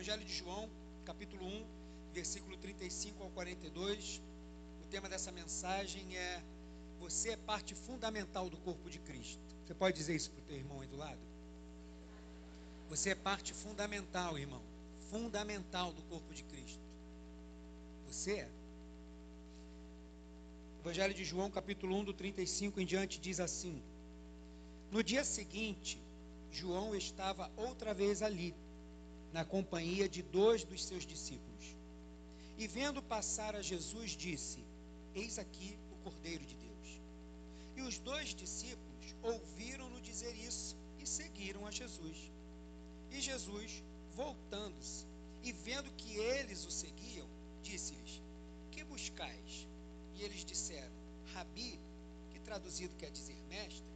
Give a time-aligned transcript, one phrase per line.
[0.00, 0.66] Evangelho de João,
[1.04, 1.66] capítulo 1,
[2.14, 4.22] versículo 35 ao 42.
[4.82, 6.42] O tema dessa mensagem é:
[7.00, 9.42] Você é parte fundamental do corpo de Cristo.
[9.62, 11.20] Você pode dizer isso para o teu irmão aí do lado?
[12.88, 14.62] Você é parte fundamental, irmão.
[15.10, 16.80] Fundamental do corpo de Cristo.
[18.08, 18.48] Você é.
[20.80, 23.82] Evangelho de João, capítulo 1, do 35 em diante, diz assim:
[24.90, 26.00] No dia seguinte,
[26.50, 28.54] João estava outra vez ali
[29.32, 31.76] na companhia de dois dos seus discípulos.
[32.58, 34.64] E vendo passar a Jesus, disse:
[35.14, 37.00] Eis aqui o Cordeiro de Deus.
[37.76, 42.16] E os dois discípulos ouviram-no dizer isso e seguiram a Jesus.
[43.10, 43.82] E Jesus,
[44.14, 45.06] voltando-se
[45.42, 47.26] e vendo que eles o seguiam,
[47.62, 48.20] disse-lhes:
[48.70, 49.66] Que buscais?
[50.16, 50.92] E eles disseram:
[51.32, 51.78] Rabi,
[52.30, 53.86] que traduzido quer dizer mestre,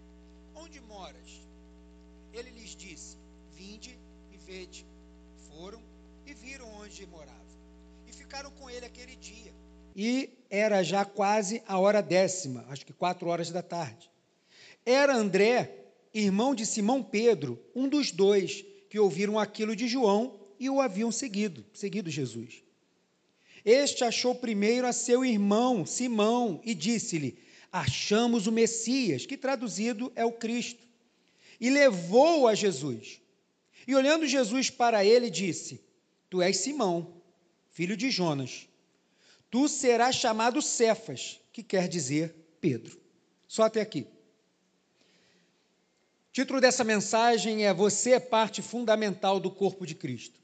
[0.54, 1.46] onde moras?
[2.32, 3.16] Ele lhes disse:
[3.52, 3.98] Vinde
[4.32, 4.86] e vede
[5.54, 5.80] foram
[6.26, 7.32] e viram onde morava.
[8.06, 9.52] E ficaram com ele aquele dia.
[9.94, 14.10] E era já quase a hora décima, acho que quatro horas da tarde.
[14.84, 20.68] Era André, irmão de Simão Pedro, um dos dois que ouviram aquilo de João e
[20.68, 22.62] o haviam seguido, seguido Jesus.
[23.64, 27.38] Este achou primeiro a seu irmão Simão e disse-lhe:
[27.72, 30.84] Achamos o Messias, que traduzido é o Cristo.
[31.60, 33.20] E levou-o a Jesus.
[33.86, 35.80] E olhando Jesus para ele, disse:
[36.30, 37.22] Tu és Simão,
[37.70, 38.68] filho de Jonas.
[39.50, 43.00] Tu serás chamado Cefas, que quer dizer Pedro.
[43.46, 44.06] Só até aqui.
[46.28, 50.40] O título dessa mensagem é Você é parte fundamental do corpo de Cristo.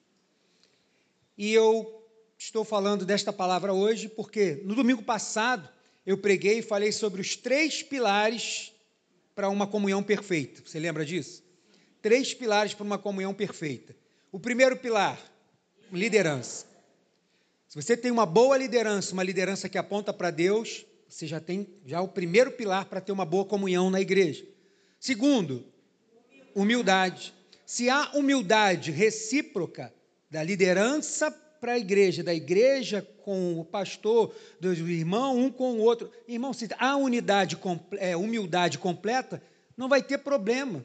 [1.37, 2.07] E eu
[2.39, 5.69] estou falando desta palavra hoje porque no domingo passado
[6.07, 8.73] eu preguei e falei sobre os três pilares
[9.35, 10.63] para uma comunhão perfeita.
[10.65, 11.43] Você lembra disso?
[12.03, 13.95] Três pilares para uma comunhão perfeita.
[14.33, 15.21] O primeiro pilar,
[15.93, 16.67] liderança.
[17.69, 21.69] Se você tem uma boa liderança, uma liderança que aponta para Deus, você já tem
[21.87, 24.45] já o primeiro pilar para ter uma boa comunhão na igreja.
[24.99, 25.65] Segundo,
[26.55, 27.35] humildade.
[27.65, 29.93] Se há humildade recíproca
[30.31, 31.31] da liderança
[31.61, 36.11] para a igreja, da igreja com o pastor, do irmão, um com o outro.
[36.27, 37.59] Irmão, se há unidade,
[37.99, 39.43] é, humildade completa,
[39.77, 40.85] não vai ter problema.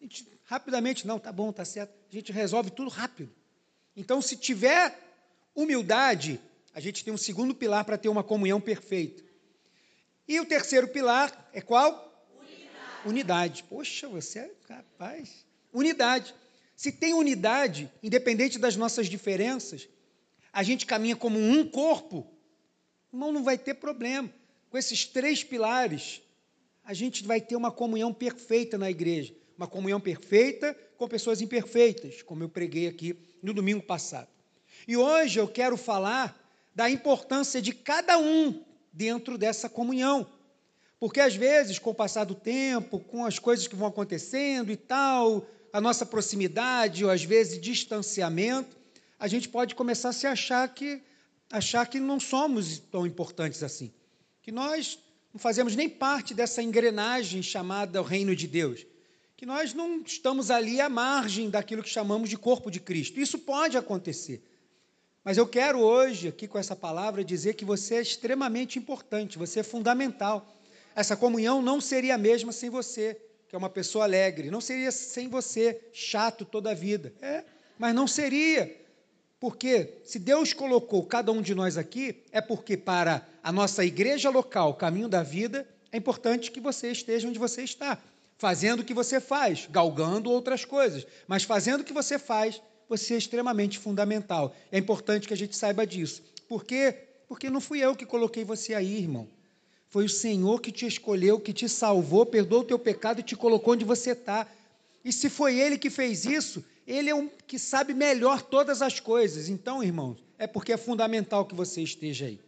[0.00, 1.94] A gente rapidamente, não, tá bom, tá certo.
[2.10, 3.32] A gente resolve tudo rápido.
[3.96, 4.94] Então, se tiver
[5.54, 6.38] humildade,
[6.74, 9.22] a gente tem um segundo pilar para ter uma comunhão perfeita.
[10.28, 12.28] E o terceiro pilar é qual?
[12.38, 13.08] Unidade.
[13.08, 13.64] unidade.
[13.64, 15.46] Poxa, você é capaz.
[15.72, 16.34] Unidade.
[16.76, 19.88] Se tem unidade, independente das nossas diferenças,
[20.52, 22.30] a gente caminha como um corpo,
[23.10, 24.30] irmão, não vai ter problema.
[24.68, 26.20] Com esses três pilares,
[26.84, 32.22] a gente vai ter uma comunhão perfeita na igreja uma comunhão perfeita com pessoas imperfeitas,
[32.22, 34.28] como eu preguei aqui no domingo passado.
[34.86, 36.38] E hoje eu quero falar
[36.74, 40.26] da importância de cada um dentro dessa comunhão.
[40.98, 44.76] Porque às vezes, com o passar do tempo, com as coisas que vão acontecendo e
[44.76, 48.76] tal, a nossa proximidade ou às vezes distanciamento,
[49.18, 51.02] a gente pode começar a se achar que
[51.50, 53.92] achar que não somos tão importantes assim,
[54.40, 54.98] que nós
[55.34, 58.86] não fazemos nem parte dessa engrenagem chamada o reino de Deus
[59.42, 63.18] que nós não estamos ali à margem daquilo que chamamos de corpo de Cristo.
[63.18, 64.40] Isso pode acontecer.
[65.24, 69.58] Mas eu quero hoje, aqui com essa palavra, dizer que você é extremamente importante, você
[69.58, 70.46] é fundamental.
[70.94, 74.92] Essa comunhão não seria a mesma sem você, que é uma pessoa alegre, não seria
[74.92, 77.12] sem você, chato toda a vida.
[77.20, 77.42] É,
[77.76, 78.72] mas não seria.
[79.40, 84.30] Porque se Deus colocou cada um de nós aqui, é porque para a nossa igreja
[84.30, 88.00] local, Caminho da Vida, é importante que você esteja onde você está
[88.42, 93.14] fazendo o que você faz, galgando outras coisas, mas fazendo o que você faz, você
[93.14, 94.52] é extremamente fundamental.
[94.72, 96.24] É importante que a gente saiba disso.
[96.48, 96.92] Por quê?
[97.28, 99.28] Porque não fui eu que coloquei você aí, irmão.
[99.88, 103.36] Foi o Senhor que te escolheu, que te salvou, perdoou o teu pecado e te
[103.36, 104.44] colocou onde você está.
[105.04, 108.98] E se foi Ele que fez isso, Ele é um que sabe melhor todas as
[108.98, 109.48] coisas.
[109.48, 112.40] Então, irmãos, é porque é fundamental que você esteja aí.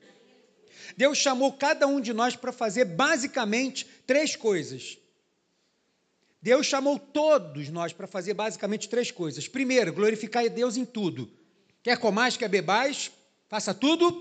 [0.96, 4.98] Deus chamou cada um de nós para fazer basicamente três coisas.
[6.44, 9.48] Deus chamou todos nós para fazer basicamente três coisas.
[9.48, 11.26] Primeiro, glorificar a Deus em tudo.
[11.82, 13.10] Quer comais, quer bebais,
[13.48, 14.12] faça tudo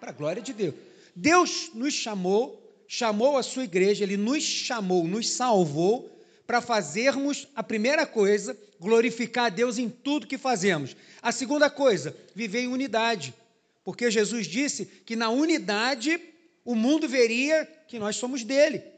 [0.00, 0.74] para a glória de Deus.
[1.14, 7.62] Deus nos chamou, chamou a sua igreja, ele nos chamou, nos salvou para fazermos a
[7.62, 10.96] primeira coisa, glorificar a Deus em tudo que fazemos.
[11.20, 13.34] A segunda coisa, viver em unidade.
[13.84, 16.18] Porque Jesus disse que na unidade
[16.64, 18.95] o mundo veria que nós somos dele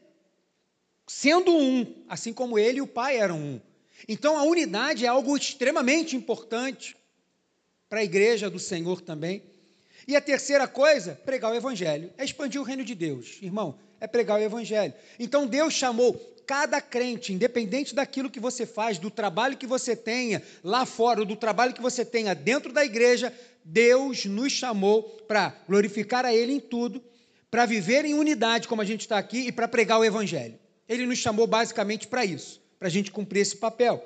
[1.08, 3.60] sendo um, assim como ele e o Pai eram um.
[4.06, 6.96] Então a unidade é algo extremamente importante.
[7.88, 9.42] para a igreja do Senhor também.
[10.06, 13.38] E a terceira coisa, pregar o evangelho, é expandir o reino de Deus.
[13.40, 14.92] Irmão, é pregar o evangelho.
[15.18, 16.14] Então Deus chamou
[16.46, 21.26] cada crente, independente daquilo que você faz, do trabalho que você tenha lá fora, ou
[21.26, 23.32] do trabalho que você tenha dentro da igreja,
[23.64, 27.02] Deus nos chamou para glorificar a Ele em tudo,
[27.50, 30.58] para viver em unidade, como a gente está aqui, e para pregar o Evangelho.
[30.88, 34.02] Ele nos chamou basicamente para isso, para a gente cumprir esse papel.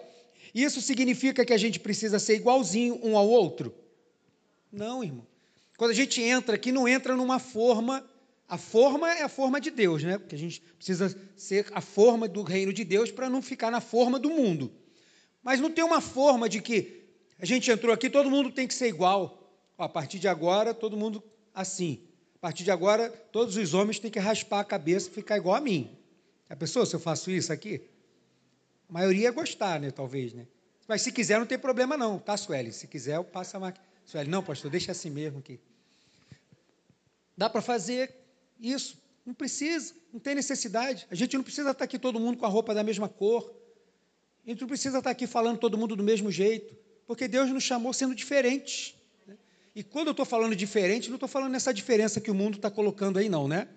[0.55, 3.75] Isso significa que a gente precisa ser igualzinho um ao outro?
[4.71, 5.27] Não, irmão.
[5.77, 8.05] Quando a gente entra aqui, não entra numa forma.
[8.49, 10.19] A forma é a forma de Deus, né?
[10.19, 13.81] Porque a gente precisa ser a forma do reino de Deus para não ficar na
[13.81, 14.71] forma do mundo.
[15.43, 17.03] Mas não tem uma forma de que
[17.39, 19.39] a gente entrou aqui, todo mundo tem que ser igual.
[19.79, 21.23] a partir de agora, todo mundo
[21.55, 22.01] assim.
[22.37, 25.57] A partir de agora, todos os homens têm que raspar a cabeça e ficar igual
[25.57, 25.91] a mim.
[26.53, 27.81] A pessoa, se eu faço isso aqui?
[28.87, 29.91] A maioria ia gostar, né?
[29.91, 30.47] Talvez, né?
[30.87, 32.71] Mas se quiser, não tem problema não, tá, Sueli?
[32.75, 33.83] Se quiser, eu passo a máquina.
[34.05, 35.59] Sueli, não, pastor, deixa assim mesmo aqui.
[37.35, 38.15] Dá para fazer
[38.61, 39.01] isso.
[39.25, 41.07] Não precisa, não tem necessidade.
[41.11, 43.51] A gente não precisa estar aqui todo mundo com a roupa da mesma cor.
[44.47, 46.77] A gente não precisa estar aqui falando todo mundo do mesmo jeito.
[47.07, 48.95] Porque Deus nos chamou sendo diferentes.
[49.27, 49.39] Né?
[49.75, 52.71] E quando eu estou falando diferente, não estou falando nessa diferença que o mundo está
[52.71, 53.69] colocando aí, não, né?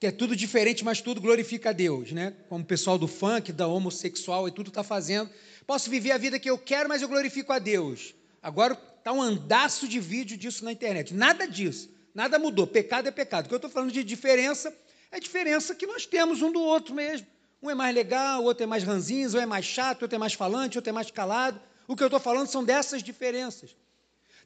[0.00, 2.34] Que é tudo diferente, mas tudo glorifica a Deus, né?
[2.48, 5.28] Como o pessoal do funk, da homossexual e tudo está fazendo.
[5.66, 8.14] Posso viver a vida que eu quero, mas eu glorifico a Deus.
[8.42, 11.12] Agora está um andaço de vídeo disso na internet.
[11.12, 11.90] Nada disso.
[12.14, 12.66] Nada mudou.
[12.66, 13.44] Pecado é pecado.
[13.44, 14.74] O que eu estou falando de diferença
[15.12, 17.26] é diferença que nós temos um do outro mesmo.
[17.62, 20.18] Um é mais legal, o outro é mais ranzinho, um é mais chato, outro é
[20.18, 21.60] mais falante, outro é mais calado.
[21.86, 23.76] O que eu estou falando são dessas diferenças.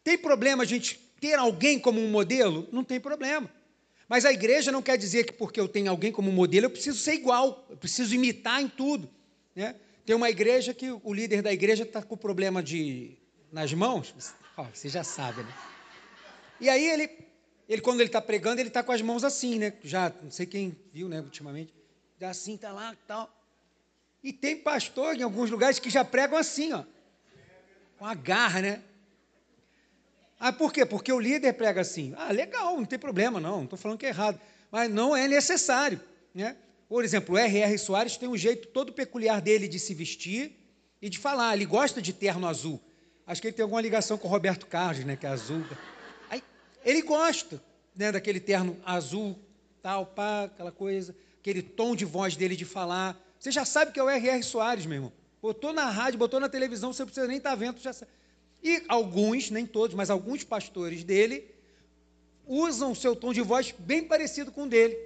[0.03, 2.67] Tem problema a gente ter alguém como um modelo?
[2.73, 3.49] Não tem problema.
[4.09, 6.99] Mas a igreja não quer dizer que porque eu tenho alguém como modelo, eu preciso
[6.99, 9.09] ser igual, eu preciso imitar em tudo.
[9.55, 9.75] Né?
[10.05, 13.17] Tem uma igreja que o líder da igreja está com problema de
[13.51, 14.15] nas mãos,
[14.57, 15.55] oh, você já sabe, né?
[16.61, 17.09] E aí ele,
[17.69, 19.73] ele quando ele está pregando, ele está com as mãos assim, né?
[19.83, 21.73] Já, não sei quem viu, né, ultimamente.
[22.15, 23.33] Está assim, está lá, tal.
[24.23, 26.85] E tem pastor em alguns lugares que já pregam assim, ó.
[27.97, 28.83] Com a garra, né?
[30.39, 30.85] Ah, por quê?
[30.85, 32.15] Porque o líder prega assim.
[32.17, 34.41] Ah, legal, não tem problema, não, não estou falando que é errado.
[34.71, 36.01] Mas não é necessário.
[36.35, 36.57] Né?
[36.89, 37.79] Por exemplo, o R.R.
[37.79, 40.53] Soares tem um jeito todo peculiar dele de se vestir
[41.01, 41.55] e de falar.
[41.55, 42.81] Ele gosta de terno azul.
[43.27, 45.65] Acho que ele tem alguma ligação com o Roberto Carlos, né, que é azul.
[46.29, 46.43] Aí,
[46.85, 47.63] ele gosta
[47.97, 49.39] né, daquele terno azul,
[49.81, 53.19] tal, pá, aquela coisa, aquele tom de voz dele de falar.
[53.39, 54.43] Você já sabe que é o R.R.
[54.43, 55.13] Soares, meu irmão.
[55.41, 58.11] Botou na rádio, botou na televisão, você não precisa nem estar tá vendo, já sabe.
[58.65, 61.45] E alguns, nem todos, mas alguns pastores dele
[62.47, 64.99] usam o seu tom de voz bem parecido com o dele.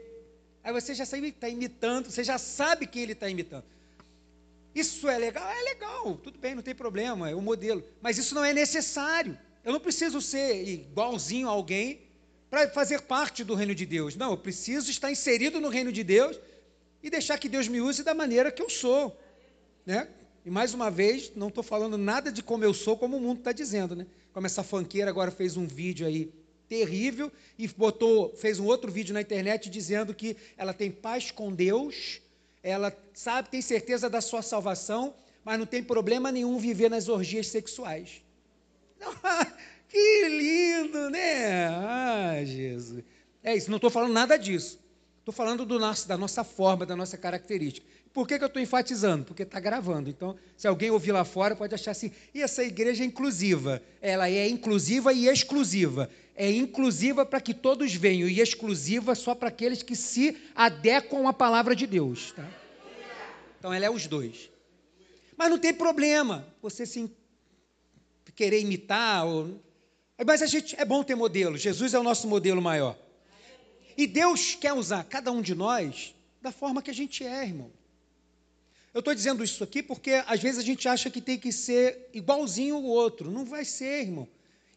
[0.63, 3.65] Aí você já sabe que está imitando, você já sabe quem ele está imitando.
[4.73, 5.49] Isso é legal?
[5.51, 7.83] É legal, tudo bem, não tem problema, é o modelo.
[8.01, 9.37] Mas isso não é necessário.
[9.65, 12.01] Eu não preciso ser igualzinho a alguém
[12.49, 14.15] para fazer parte do reino de Deus.
[14.15, 16.39] Não, eu preciso estar inserido no reino de Deus
[17.03, 19.19] e deixar que Deus me use da maneira que eu sou.
[19.85, 20.09] Né?
[20.45, 23.39] E mais uma vez, não estou falando nada de como eu sou, como o mundo
[23.39, 24.07] está dizendo, né?
[24.33, 26.33] Como essa fanqueira agora fez um vídeo aí
[26.69, 31.53] terrível e botou, fez um outro vídeo na internet dizendo que ela tem paz com
[31.53, 32.21] Deus,
[32.63, 35.15] ela sabe, tem certeza da sua salvação,
[35.45, 38.23] mas não tem problema nenhum viver nas orgias sexuais.
[39.89, 41.69] que lindo, né?
[41.69, 43.03] Ah, Jesus.
[43.43, 44.79] É isso, não estou falando nada disso.
[45.21, 47.87] Estou falando do nosso, da nossa forma, da nossa característica.
[48.19, 49.25] Por que, que eu estou enfatizando?
[49.25, 50.11] Porque está gravando.
[50.11, 53.81] Então, se alguém ouvir lá fora, pode achar assim: e essa igreja é inclusiva?
[54.03, 56.11] Ela é inclusiva e exclusiva.
[56.35, 61.33] É inclusiva para que todos venham, e exclusiva só para aqueles que se adequam à
[61.33, 62.33] palavra de Deus.
[62.33, 62.45] Tá?
[63.57, 64.51] Então, ela é os dois.
[65.37, 67.09] Mas não tem problema você se
[68.35, 69.29] querer imitar.
[69.29, 69.63] Ou...
[70.27, 71.57] Mas a gente é bom ter modelo.
[71.57, 72.99] Jesus é o nosso modelo maior.
[73.97, 77.79] E Deus quer usar cada um de nós da forma que a gente é, irmão.
[78.95, 82.09] Eu estou dizendo isso aqui porque às vezes a gente acha que tem que ser
[82.13, 83.31] igualzinho o outro.
[83.31, 84.29] Não vai ser, irmão.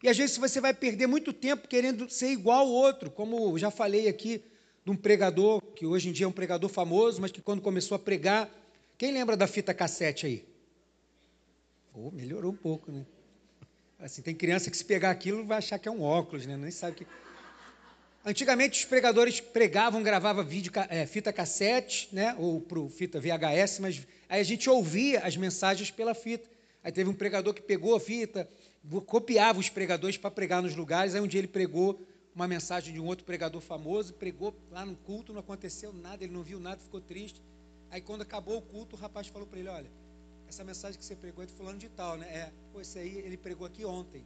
[0.02, 3.70] E às vezes você vai perder muito tempo querendo ser igual ao outro, como já
[3.70, 4.42] falei aqui
[4.84, 7.94] de um pregador, que hoje em dia é um pregador famoso, mas que quando começou
[7.94, 8.50] a pregar.
[8.98, 10.44] Quem lembra da fita cassete aí?
[11.94, 13.04] Oh, melhorou um pouco, né?
[13.98, 16.56] Assim, tem criança que se pegar aquilo vai achar que é um óculos, né?
[16.56, 17.06] Nem sabe que.
[18.24, 24.06] Antigamente os pregadores pregavam, gravavam vídeo, é, fita cassete, né, ou pro fita VHS, mas
[24.28, 26.48] aí a gente ouvia as mensagens pela fita.
[26.84, 28.48] Aí teve um pregador que pegou a fita,
[29.06, 31.14] copiava os pregadores para pregar nos lugares.
[31.14, 32.00] Aí um dia ele pregou
[32.34, 36.32] uma mensagem de um outro pregador famoso, pregou lá no culto, não aconteceu nada, ele
[36.32, 37.42] não viu nada, ficou triste.
[37.90, 39.90] Aí quando acabou o culto, o rapaz falou para ele: Olha,
[40.48, 42.26] essa mensagem que você pregou é de fulano de tal, né?
[42.28, 44.24] É, pô, esse aí ele pregou aqui ontem.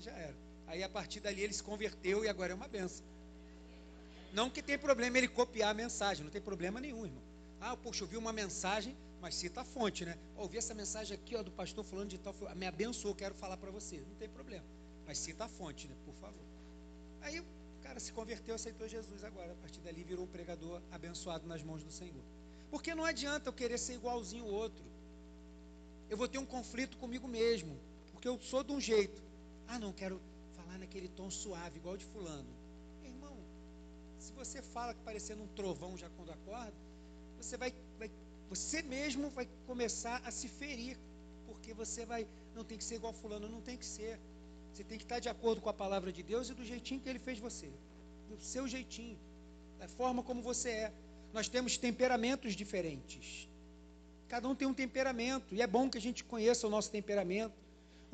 [0.00, 0.53] já era.
[0.66, 3.04] Aí a partir dali ele se converteu e agora é uma benção.
[4.32, 7.22] Não que tem problema ele copiar a mensagem, não tem problema nenhum, irmão.
[7.60, 10.18] Ah, poxa, eu vi uma mensagem, mas cita a fonte, né?
[10.36, 13.70] Ouvi essa mensagem aqui, ó, do pastor falando de tal, me abençoou, quero falar para
[13.70, 13.98] você.
[13.98, 14.64] Não tem problema.
[15.06, 15.94] Mas cita a fonte, né?
[16.04, 16.44] Por favor.
[17.22, 17.44] Aí o
[17.82, 19.52] cara se converteu, aceitou Jesus agora.
[19.52, 22.24] A partir dali virou um pregador abençoado nas mãos do Senhor.
[22.70, 24.84] Porque não adianta eu querer ser igualzinho o outro.
[26.10, 27.78] Eu vou ter um conflito comigo mesmo.
[28.12, 29.22] Porque eu sou de um jeito.
[29.68, 30.20] Ah, não, quero
[30.74, 32.48] falar naquele tom suave, igual de fulano.
[33.04, 33.36] Irmão,
[34.18, 36.74] se você fala parecendo um trovão já quando acorda,
[37.38, 38.10] você vai, vai,
[38.48, 40.96] você mesmo vai começar a se ferir,
[41.46, 44.18] porque você vai, não tem que ser igual fulano, não tem que ser.
[44.72, 47.08] Você tem que estar de acordo com a palavra de Deus e do jeitinho que
[47.08, 47.70] ele fez você,
[48.28, 49.18] do seu jeitinho,
[49.78, 50.92] da forma como você é
[51.32, 53.48] nós temos temperamentos diferentes.
[54.28, 57.63] Cada um tem um temperamento, e é bom que a gente conheça o nosso temperamento.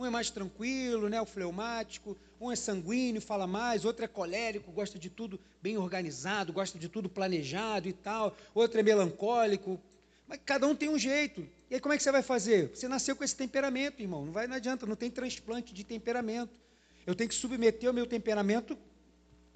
[0.00, 4.72] Um é mais tranquilo, né, o fleumático, um é sanguíneo, fala mais, outro é colérico,
[4.72, 9.78] gosta de tudo bem organizado, gosta de tudo planejado e tal, outro é melancólico.
[10.26, 11.46] Mas cada um tem um jeito.
[11.70, 12.70] E aí como é que você vai fazer?
[12.74, 14.24] Você nasceu com esse temperamento, irmão.
[14.24, 16.58] Não vai, não adianta, não tem transplante de temperamento.
[17.06, 18.78] Eu tenho que submeter o meu temperamento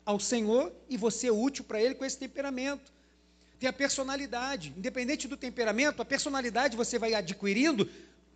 [0.04, 2.92] ao Senhor e você útil para Ele com esse temperamento
[3.58, 4.74] tem a personalidade.
[4.76, 7.88] Independente do temperamento, a personalidade você vai adquirindo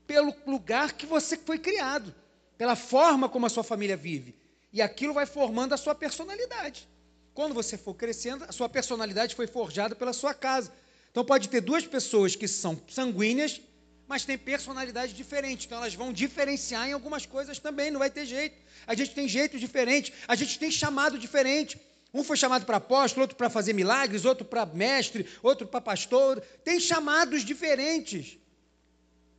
[0.09, 2.15] pelo lugar que você foi criado,
[2.57, 4.35] pela forma como a sua família vive.
[4.73, 6.89] E aquilo vai formando a sua personalidade.
[7.35, 10.73] Quando você for crescendo, a sua personalidade foi forjada pela sua casa.
[11.11, 13.61] Então pode ter duas pessoas que são sanguíneas,
[14.09, 15.67] mas têm personalidade diferente.
[15.67, 18.57] Então elas vão diferenciar em algumas coisas também, não vai ter jeito.
[18.87, 21.79] A gente tem jeito diferente, a gente tem chamado diferente.
[22.15, 26.41] Um foi chamado para apóstolo, outro para fazer milagres, outro para mestre, outro para pastor.
[26.65, 28.39] Tem chamados diferentes.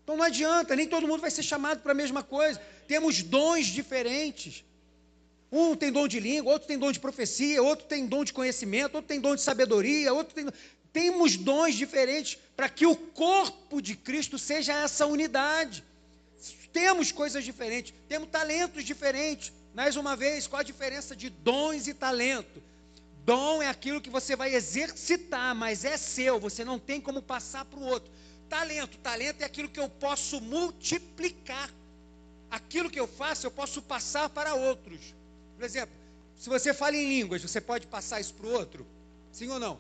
[0.10, 2.60] Então não adianta, nem todo mundo vai ser chamado para a mesma coisa.
[2.88, 4.66] Temos dons diferentes.
[5.52, 8.96] Um tem dom de língua, outro tem dom de profecia, outro tem dom de conhecimento,
[8.96, 10.48] outro tem dom de sabedoria, outro tem.
[10.92, 15.84] Temos dons diferentes para que o corpo de Cristo seja essa unidade.
[16.74, 19.54] Temos coisas diferentes, temos talentos diferentes.
[19.76, 22.64] Mais uma vez, qual a diferença de dons e talento?
[23.24, 27.64] Dom é aquilo que você vai exercitar, mas é seu, você não tem como passar
[27.64, 28.12] para o outro.
[28.50, 31.70] Talento, talento é aquilo que eu posso multiplicar.
[32.50, 35.14] Aquilo que eu faço, eu posso passar para outros.
[35.56, 35.96] Por exemplo,
[36.36, 38.88] se você fala em línguas, você pode passar isso para o outro?
[39.32, 39.80] Sim ou não?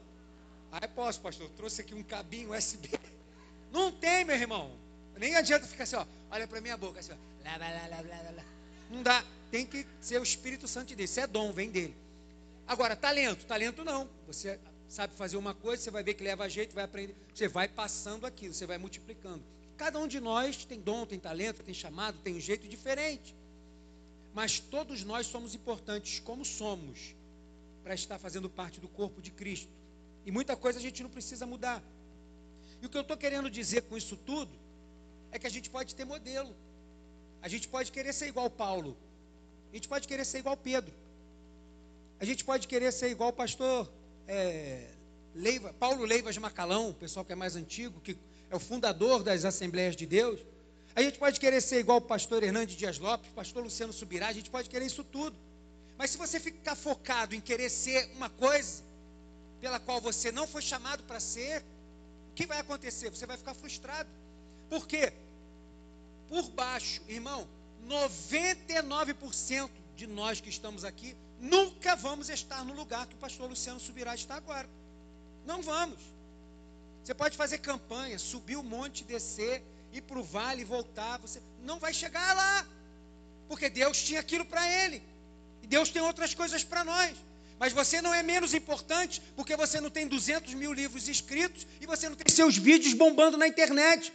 [0.71, 1.47] Ah, posso, pastor.
[1.47, 2.89] Eu trouxe aqui um cabinho USB.
[3.71, 4.71] Não tem, meu irmão.
[5.17, 6.05] Nem adianta ficar assim, ó.
[6.29, 7.15] Olha para minha boca, assim, ó.
[8.91, 11.09] Não dá tem que ser o Espírito Santo de Deus.
[11.09, 11.95] Isso é dom, vem dele.
[12.67, 14.07] Agora, talento, talento não.
[14.27, 14.59] Você
[14.89, 17.15] sabe fazer uma coisa, você vai ver que leva jeito, vai aprender.
[17.33, 19.43] Você vai passando aquilo, você vai multiplicando.
[19.77, 23.35] Cada um de nós tem dom, tem talento, tem chamado, tem um jeito diferente.
[24.33, 27.15] Mas todos nós somos importantes como somos
[27.83, 29.71] para estar fazendo parte do corpo de Cristo.
[30.25, 31.81] E muita coisa a gente não precisa mudar.
[32.81, 34.51] E o que eu estou querendo dizer com isso tudo
[35.31, 36.53] é que a gente pode ter modelo.
[37.41, 38.97] A gente pode querer ser igual Paulo,
[39.71, 40.93] a gente pode querer ser igual Pedro.
[42.19, 43.89] A gente pode querer ser igual o pastor
[44.29, 44.85] é,
[45.33, 48.15] Leiva, Paulo Leivas Macalão, o pessoal que é mais antigo, que
[48.49, 50.39] é o fundador das Assembleias de Deus.
[50.95, 54.33] A gente pode querer ser igual o pastor Hernandes Dias Lopes, pastor Luciano Subirá, a
[54.33, 55.35] gente pode querer isso tudo.
[55.97, 58.83] Mas se você ficar focado em querer ser uma coisa
[59.59, 61.63] pela qual você não foi chamado para ser,
[62.31, 63.09] o que vai acontecer?
[63.09, 64.09] Você vai ficar frustrado.
[64.69, 65.11] Por quê?
[66.29, 67.47] Por baixo, irmão,
[67.87, 73.79] 99% de nós que estamos aqui nunca vamos estar no lugar que o pastor Luciano
[73.79, 74.69] Subirá está agora.
[75.45, 75.99] Não vamos.
[77.03, 81.17] Você pode fazer campanha, subir o monte, descer, ir para o vale e voltar.
[81.19, 82.65] Você não vai chegar lá.
[83.47, 85.01] Porque Deus tinha aquilo para ele.
[85.63, 87.15] E Deus tem outras coisas para nós.
[87.57, 91.85] Mas você não é menos importante porque você não tem 200 mil livros escritos e
[91.85, 94.13] você não tem seus vídeos bombando na internet.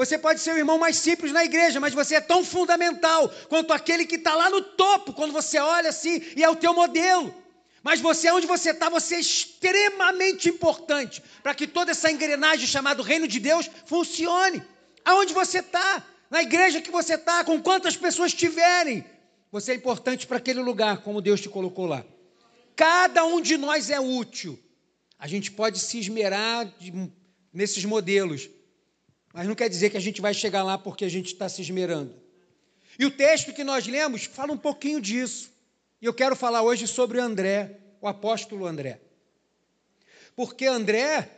[0.00, 3.70] Você pode ser o irmão mais simples na igreja, mas você é tão fundamental quanto
[3.70, 7.34] aquele que está lá no topo, quando você olha assim e é o teu modelo.
[7.82, 13.02] Mas você, onde você está, você é extremamente importante para que toda essa engrenagem chamada
[13.02, 14.62] Reino de Deus funcione.
[15.04, 19.04] Aonde você está, na igreja que você está, com quantas pessoas tiverem,
[19.52, 22.02] você é importante para aquele lugar, como Deus te colocou lá.
[22.74, 24.58] Cada um de nós é útil.
[25.18, 26.90] A gente pode se esmerar de,
[27.52, 28.48] nesses modelos,
[29.32, 31.62] mas não quer dizer que a gente vai chegar lá porque a gente está se
[31.62, 32.14] esmerando.
[32.98, 35.50] E o texto que nós lemos fala um pouquinho disso.
[36.02, 39.00] E eu quero falar hoje sobre André, o apóstolo André.
[40.34, 41.30] Porque André,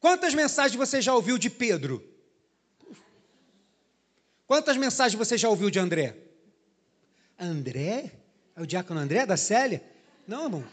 [0.00, 2.02] quantas mensagens você já ouviu de Pedro?
[4.46, 6.16] Quantas mensagens você já ouviu de André?
[7.38, 8.12] André?
[8.56, 9.82] É o diácono André da Célia?
[10.26, 10.64] Não, irmão.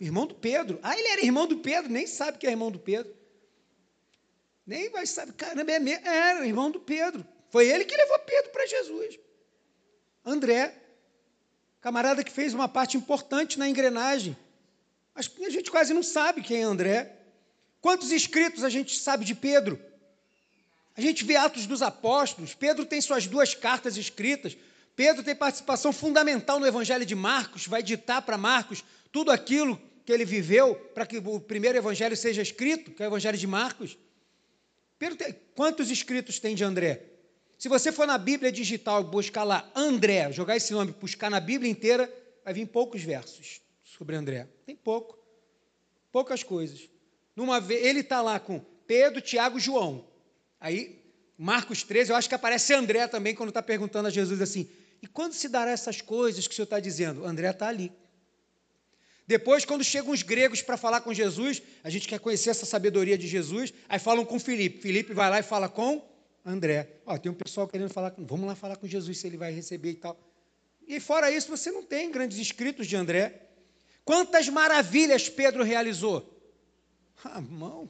[0.00, 0.78] Irmão do Pedro.
[0.82, 3.14] Ah, ele era irmão do Pedro, nem sabe que é irmão do Pedro.
[4.70, 6.06] Nem vai saber, caramba, é mesmo.
[6.06, 7.26] Era o irmão do Pedro.
[7.50, 9.18] Foi ele que levou Pedro para Jesus.
[10.24, 10.72] André,
[11.80, 14.36] camarada que fez uma parte importante na engrenagem.
[15.12, 17.16] Mas a gente quase não sabe quem é André.
[17.80, 19.76] Quantos escritos a gente sabe de Pedro?
[20.96, 22.54] A gente vê Atos dos Apóstolos.
[22.54, 24.56] Pedro tem suas duas cartas escritas.
[24.94, 30.12] Pedro tem participação fundamental no Evangelho de Marcos, vai ditar para Marcos tudo aquilo que
[30.12, 33.98] ele viveu para que o primeiro evangelho seja escrito, que é o Evangelho de Marcos.
[35.54, 37.04] Quantos escritos tem de André?
[37.58, 41.70] Se você for na Bíblia digital buscar lá André, jogar esse nome, buscar na Bíblia
[41.70, 42.12] inteira,
[42.44, 44.48] vai vir poucos versos sobre André.
[44.64, 45.18] Tem pouco.
[46.10, 46.88] Poucas coisas.
[47.36, 50.06] Numa vez, ele está lá com Pedro, Tiago João.
[50.58, 51.00] Aí,
[51.36, 54.68] Marcos 13, eu acho que aparece André também quando está perguntando a Jesus assim:
[55.02, 57.24] e quando se dará essas coisas que o Senhor está dizendo?
[57.24, 57.92] André está ali.
[59.30, 63.16] Depois, quando chegam os gregos para falar com Jesus, a gente quer conhecer essa sabedoria
[63.16, 64.80] de Jesus, aí falam com Filipe.
[64.80, 66.04] Filipe vai lá e fala com
[66.44, 66.96] André.
[67.06, 68.26] Ó, tem um pessoal querendo falar com.
[68.26, 70.18] Vamos lá falar com Jesus se ele vai receber e tal.
[70.84, 73.40] E fora isso, você não tem grandes escritos de André.
[74.04, 76.28] Quantas maravilhas Pedro realizou?
[77.22, 77.88] Ah, mão.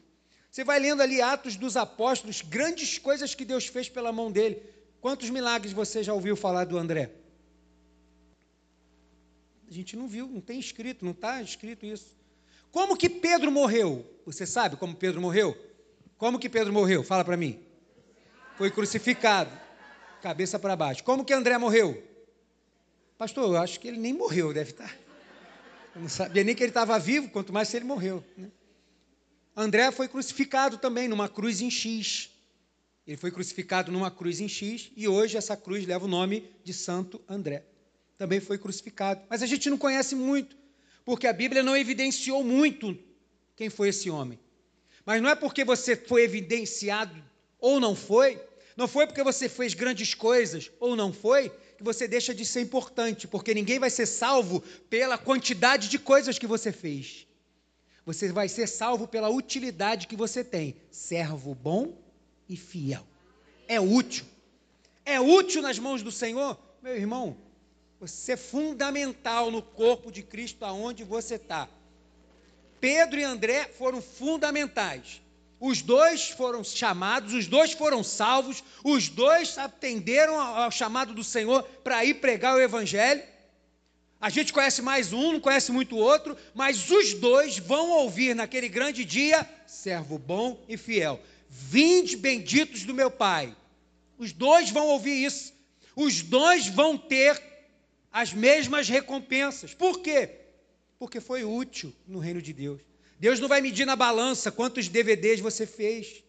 [0.50, 4.62] Você vai lendo ali Atos dos Apóstolos, grandes coisas que Deus fez pela mão dele.
[5.00, 7.10] Quantos milagres você já ouviu falar do André?
[9.70, 12.16] A gente não viu, não tem escrito, não está escrito isso.
[12.72, 14.04] Como que Pedro morreu?
[14.26, 15.56] Você sabe como Pedro morreu?
[16.18, 17.04] Como que Pedro morreu?
[17.04, 17.60] Fala para mim.
[18.58, 19.50] Foi crucificado,
[20.20, 21.04] cabeça para baixo.
[21.04, 22.02] Como que André morreu?
[23.16, 24.88] Pastor, eu acho que ele nem morreu, deve estar.
[24.88, 24.94] Tá.
[25.94, 28.24] Eu não sabia nem que ele estava vivo, quanto mais se ele morreu.
[28.36, 28.50] Né?
[29.56, 32.30] André foi crucificado também numa cruz em X.
[33.06, 36.72] Ele foi crucificado numa cruz em X e hoje essa cruz leva o nome de
[36.72, 37.69] Santo André.
[38.20, 39.22] Também foi crucificado.
[39.30, 40.54] Mas a gente não conhece muito,
[41.06, 42.94] porque a Bíblia não evidenciou muito
[43.56, 44.38] quem foi esse homem.
[45.06, 47.16] Mas não é porque você foi evidenciado
[47.58, 48.38] ou não foi,
[48.76, 52.60] não foi porque você fez grandes coisas ou não foi, que você deixa de ser
[52.60, 57.26] importante, porque ninguém vai ser salvo pela quantidade de coisas que você fez.
[58.04, 60.76] Você vai ser salvo pela utilidade que você tem.
[60.90, 61.96] Servo bom
[62.46, 63.06] e fiel.
[63.66, 64.26] É útil.
[65.06, 67.48] É útil nas mãos do Senhor, meu irmão.
[68.00, 71.68] Você é fundamental no corpo de Cristo aonde você está.
[72.80, 75.20] Pedro e André foram fundamentais.
[75.60, 81.62] Os dois foram chamados, os dois foram salvos, os dois atenderam ao chamado do Senhor
[81.84, 83.22] para ir pregar o Evangelho.
[84.18, 88.70] A gente conhece mais um, não conhece muito outro, mas os dois vão ouvir naquele
[88.70, 91.20] grande dia, servo bom e fiel.
[91.50, 93.54] Vinde benditos do meu Pai.
[94.16, 95.52] Os dois vão ouvir isso.
[95.94, 97.49] Os dois vão ter
[98.12, 99.74] as mesmas recompensas.
[99.74, 100.30] Por quê?
[100.98, 102.80] Porque foi útil no reino de Deus.
[103.18, 106.24] Deus não vai medir na balança quantos DVDs você fez,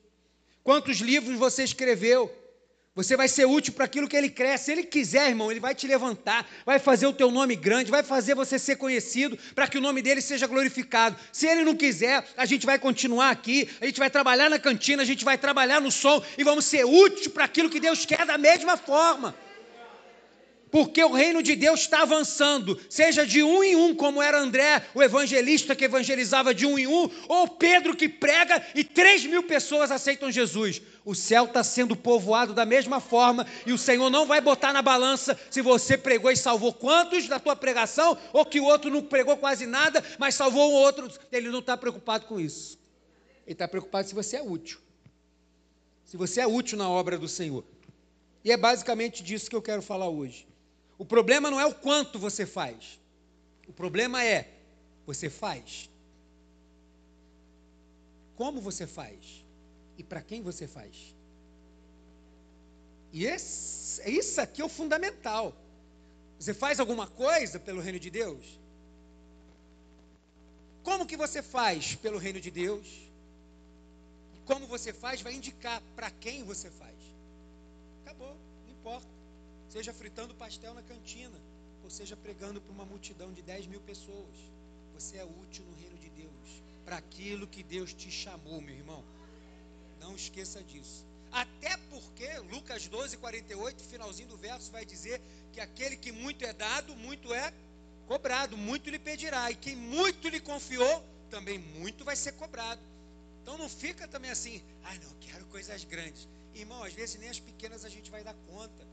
[0.64, 2.32] quantos livros você escreveu.
[2.94, 4.66] Você vai ser útil para aquilo que ele cresce.
[4.66, 8.04] Se ele quiser, irmão, ele vai te levantar, vai fazer o teu nome grande, vai
[8.04, 11.16] fazer você ser conhecido para que o nome dele seja glorificado.
[11.32, 15.04] Se ele não quiser, a gente vai continuar aqui, a gente vai trabalhar na cantina,
[15.04, 18.26] a gente vai trabalhar no som e vamos ser úteis para aquilo que Deus quer
[18.26, 19.34] da mesma forma
[20.72, 24.86] porque o reino de Deus está avançando, seja de um em um, como era André,
[24.96, 29.44] o evangelista que evangelizava de um em um, ou Pedro que prega e três mil
[29.44, 30.82] pessoas aceitam Jesus.
[31.04, 34.82] O céu está sendo povoado da mesma forma e o Senhor não vai botar na
[34.82, 39.02] balança se você pregou e salvou quantos da tua pregação, ou que o outro não
[39.02, 41.12] pregou quase nada, mas salvou o outro.
[41.32, 42.80] Ele não está preocupado com isso.
[43.46, 44.80] Ele está preocupado se você é útil.
[46.06, 47.66] Se você é útil na obra do Senhor.
[48.44, 50.51] E é basicamente disso que eu quero falar hoje.
[51.02, 53.00] O problema não é o quanto você faz.
[53.68, 54.48] O problema é
[55.04, 55.90] você faz.
[58.36, 59.44] Como você faz?
[59.98, 61.16] E para quem você faz?
[63.12, 65.56] E esse, isso aqui é o fundamental.
[66.38, 68.46] Você faz alguma coisa pelo reino de Deus?
[70.84, 72.88] Como que você faz pelo reino de Deus?
[74.46, 76.96] Como você faz vai indicar para quem você faz.
[78.04, 78.38] Acabou,
[78.68, 79.11] não importa.
[79.72, 81.40] Seja fritando pastel na cantina,
[81.82, 84.36] ou seja pregando para uma multidão de 10 mil pessoas.
[84.94, 86.50] Você é útil no reino de Deus,
[86.84, 89.02] para aquilo que Deus te chamou, meu irmão.
[90.02, 91.06] Não esqueça disso.
[91.32, 95.22] Até porque Lucas 12, 48, finalzinho do verso, vai dizer
[95.54, 97.54] que aquele que muito é dado, muito é
[98.10, 99.50] cobrado, muito lhe pedirá.
[99.50, 102.82] E quem muito lhe confiou, também muito vai ser cobrado.
[103.42, 106.28] Então não fica também assim, ah, não, quero coisas grandes.
[106.54, 108.86] Irmão, às vezes nem as pequenas a gente vai dar conta.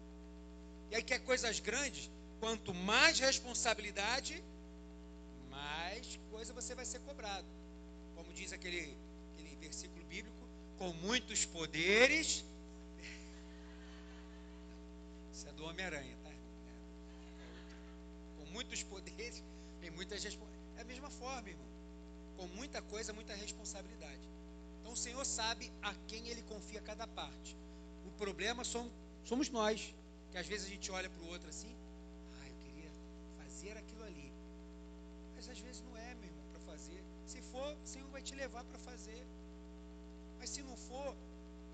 [0.90, 4.42] E aí quer coisas grandes, quanto mais responsabilidade,
[5.50, 7.46] mais coisa você vai ser cobrado.
[8.16, 8.96] Como diz aquele,
[9.34, 10.36] aquele versículo bíblico,
[10.78, 12.44] com muitos poderes.
[15.32, 16.30] Isso é do Homem-Aranha, tá?
[18.38, 19.42] Com muitos poderes,
[19.80, 20.78] tem muitas responsabilidades.
[20.78, 21.66] É a mesma forma, irmão.
[22.36, 24.28] Com muita coisa, muita responsabilidade.
[24.80, 27.56] Então o Senhor sabe a quem Ele confia cada parte.
[28.06, 28.92] O problema somos,
[29.24, 29.94] somos nós,
[30.30, 31.74] que às vezes a gente olha para o outro assim,
[32.40, 32.90] ah, eu queria
[33.38, 34.32] fazer aquilo ali.
[35.34, 37.02] Mas às vezes não é, meu irmão, para fazer.
[37.26, 39.24] Se for, o Senhor vai te levar para fazer.
[40.38, 41.14] Mas se não for,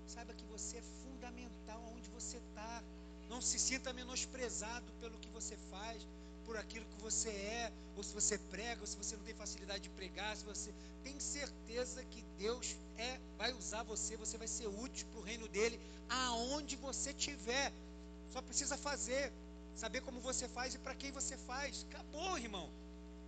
[0.07, 2.83] saiba que você é fundamental onde você está.
[3.29, 6.05] Não se sinta menosprezado pelo que você faz,
[6.45, 9.81] por aquilo que você é, ou se você prega, ou se você não tem facilidade
[9.81, 10.71] de pregar, se você
[11.03, 15.47] tem certeza que Deus é, vai usar você, você vai ser útil para o reino
[15.47, 17.71] dele, aonde você estiver.
[18.35, 19.31] Só precisa fazer,
[19.77, 21.85] saber como você faz e para quem você faz.
[21.89, 22.69] Acabou, irmão.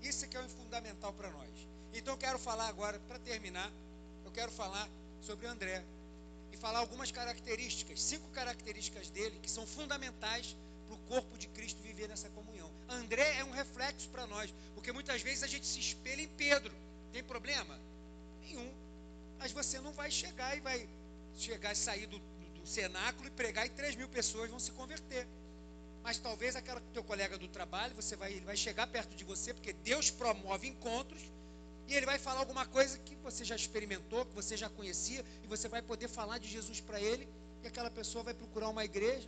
[0.01, 1.49] Isso é que é o fundamental para nós.
[1.93, 3.71] Então eu quero falar agora, para terminar,
[4.25, 4.85] eu quero falar
[5.21, 5.81] sobre André
[6.51, 11.81] e falar algumas características, cinco características dele que são fundamentais para o corpo de Cristo
[11.81, 12.69] viver nessa comunhão.
[12.89, 16.75] André é um reflexo para nós, porque muitas vezes a gente se espelha em Pedro.
[17.13, 17.79] Tem problema?
[18.41, 18.69] Nenhum.
[19.39, 20.85] Mas você não vai chegar e vai
[21.37, 22.19] chegar e sair do
[22.67, 25.27] cenáculo e pregar e 3 mil pessoas vão se converter.
[26.03, 29.53] Mas talvez aquela teu colega do trabalho, você vai, ele vai chegar perto de você,
[29.53, 31.21] porque Deus promove encontros,
[31.87, 35.47] e ele vai falar alguma coisa que você já experimentou, que você já conhecia, e
[35.47, 37.27] você vai poder falar de Jesus para ele,
[37.63, 39.27] e aquela pessoa vai procurar uma igreja.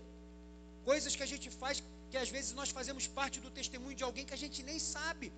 [0.84, 4.26] Coisas que a gente faz, que às vezes nós fazemos parte do testemunho de alguém
[4.26, 5.32] que a gente nem sabe.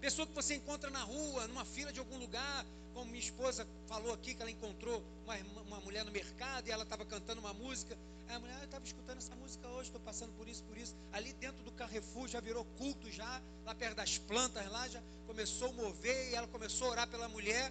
[0.00, 4.12] Pessoa que você encontra na rua, numa fila de algum lugar, como minha esposa falou
[4.14, 5.36] aqui, que ela encontrou uma,
[5.66, 7.96] uma mulher no mercado e ela estava cantando uma música.
[8.28, 10.78] Aí a mulher, ah, eu estava escutando essa música hoje, estou passando por isso, por
[10.78, 10.94] isso.
[11.12, 15.68] Ali dentro do Carrefour já virou culto, já, lá perto das plantas, lá já começou
[15.68, 17.70] a mover e ela começou a orar pela mulher.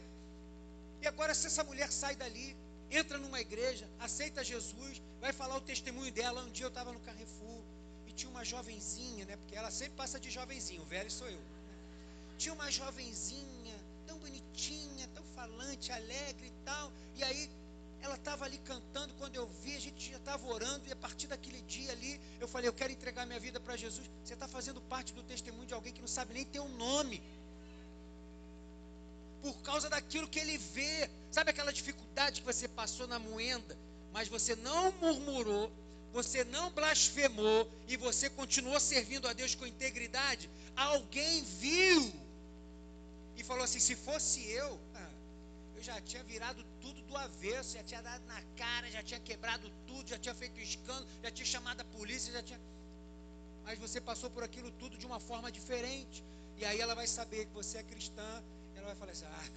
[1.02, 2.56] E agora, se essa mulher sai dali,
[2.92, 6.44] entra numa igreja, aceita Jesus, vai falar o testemunho dela.
[6.44, 7.62] Um dia eu estava no Carrefour
[8.08, 9.36] e tinha uma jovenzinha, né?
[9.38, 11.42] Porque ela sempre passa de jovenzinho, o velho sou eu.
[12.40, 16.86] Tinha uma jovenzinha, tão bonitinha, tão falante, alegre e tal.
[17.18, 17.50] E aí
[18.02, 21.28] ela estava ali cantando, quando eu vi, a gente já estava orando, e a partir
[21.28, 24.10] daquele dia ali, eu falei, eu quero entregar minha vida para Jesus.
[24.24, 27.22] Você está fazendo parte do testemunho de alguém que não sabe nem ter um nome.
[29.42, 31.10] Por causa daquilo que ele vê.
[31.32, 33.78] Sabe aquela dificuldade que você passou na moenda,
[34.14, 35.70] mas você não murmurou,
[36.14, 40.50] você não blasfemou e você continuou servindo a Deus com integridade?
[40.78, 42.29] Alguém viu
[43.40, 45.12] e falou assim: se fosse eu, ah,
[45.76, 49.72] eu já tinha virado tudo do avesso, já tinha dado na cara, já tinha quebrado
[49.88, 52.60] tudo, já tinha feito escândalo, já tinha chamado a polícia, já tinha.
[53.64, 56.24] Mas você passou por aquilo tudo de uma forma diferente.
[56.58, 58.44] E aí ela vai saber que você é cristã,
[58.76, 59.48] ela vai falar assim: ah,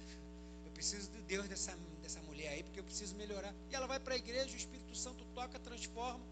[0.65, 3.53] eu preciso de Deus dessa, dessa mulher aí, porque eu preciso melhorar.
[3.69, 6.23] E ela vai para a igreja, o Espírito Santo toca, transforma.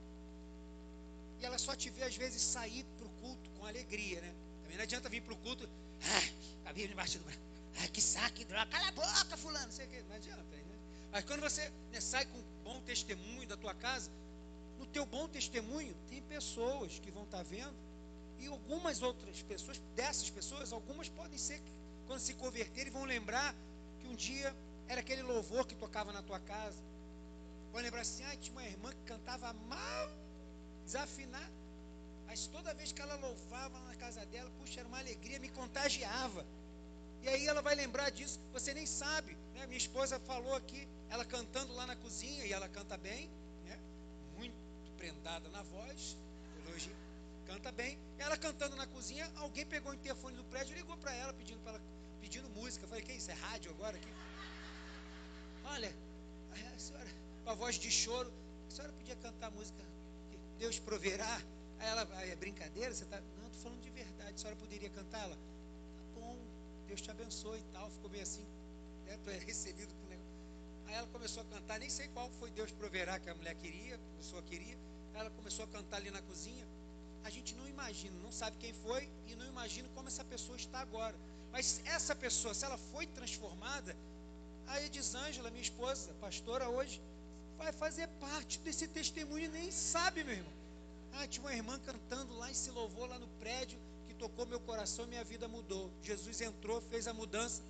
[1.42, 4.34] E ela só te vê, às vezes, sair para o culto com alegria, né?
[4.62, 5.68] Também não adianta vir para o culto
[6.04, 7.40] ah, cabelo debaixo do braço.
[7.80, 8.66] Ah, que saco, que droga.
[8.68, 9.66] Cala a boca, fulano.
[9.66, 10.44] Não, sei o não adianta.
[10.44, 10.64] Né?
[11.12, 14.10] Mas quando você né, sai com um bom testemunho da tua casa,
[14.80, 17.76] no teu bom testemunho, tem pessoas que vão estar tá vendo.
[18.40, 21.62] E algumas outras pessoas, dessas pessoas, algumas podem ser
[22.08, 23.56] quando se converterem vão lembrar
[24.00, 24.54] que um dia
[24.88, 26.78] era aquele louvor que tocava na tua casa.
[27.72, 30.12] Vão lembrar assim, ah, tinha uma irmã que cantava mal,
[30.84, 31.50] desafinar.
[32.32, 36.46] Mas toda vez que ela louvava na casa dela, puxa, era uma alegria, me contagiava.
[37.24, 39.36] E aí ela vai lembrar disso, você nem sabe.
[39.54, 39.67] Né?
[39.67, 43.30] Minha esposa falou aqui, ela cantando lá na cozinha, e ela canta bem,
[43.65, 43.78] né?
[44.38, 44.56] muito
[44.96, 46.17] prendada na voz,
[46.65, 46.96] elogio,
[47.46, 48.00] canta bem.
[48.17, 51.60] Ela cantando na cozinha, alguém pegou o interfone do prédio e ligou para ela, pedindo,
[51.67, 51.82] ela,
[52.22, 52.86] pedindo música.
[52.86, 53.30] Eu falei, que isso?
[53.30, 54.13] É rádio agora aqui?
[55.65, 55.94] Olha,
[56.54, 57.10] a senhora,
[57.44, 58.32] com a voz de choro,
[58.70, 59.84] a senhora podia cantar a música
[60.58, 61.41] Deus proverá?
[61.82, 62.94] Aí ela, aí é brincadeira?
[62.94, 64.36] Você tá, não, estou falando de verdade.
[64.36, 65.24] A senhora poderia cantar?
[65.24, 66.38] Ela, tá bom,
[66.88, 67.89] Deus te abençoe e tal.
[67.89, 68.46] Ficou meio assim,
[69.08, 69.17] né?
[69.26, 70.32] Tô recebido com o negócio.
[70.86, 73.96] Aí ela começou a cantar, nem sei qual foi Deus proverá que a mulher queria,
[73.96, 74.78] a pessoa queria.
[75.13, 76.67] Aí ela começou a cantar ali na cozinha.
[77.24, 80.82] A gente não imagina, não sabe quem foi e não imagina como essa pessoa está
[80.82, 81.15] agora.
[81.52, 83.96] Mas essa pessoa, se ela foi transformada,
[84.67, 87.02] a Edisângela, minha esposa, pastora hoje,
[87.58, 90.61] vai fazer parte desse testemunho e nem sabe, meu irmão.
[91.13, 94.60] Ah, tinha uma irmã cantando lá e se louvou lá no prédio que tocou meu
[94.60, 95.91] coração e minha vida mudou.
[96.02, 97.62] Jesus entrou, fez a mudança.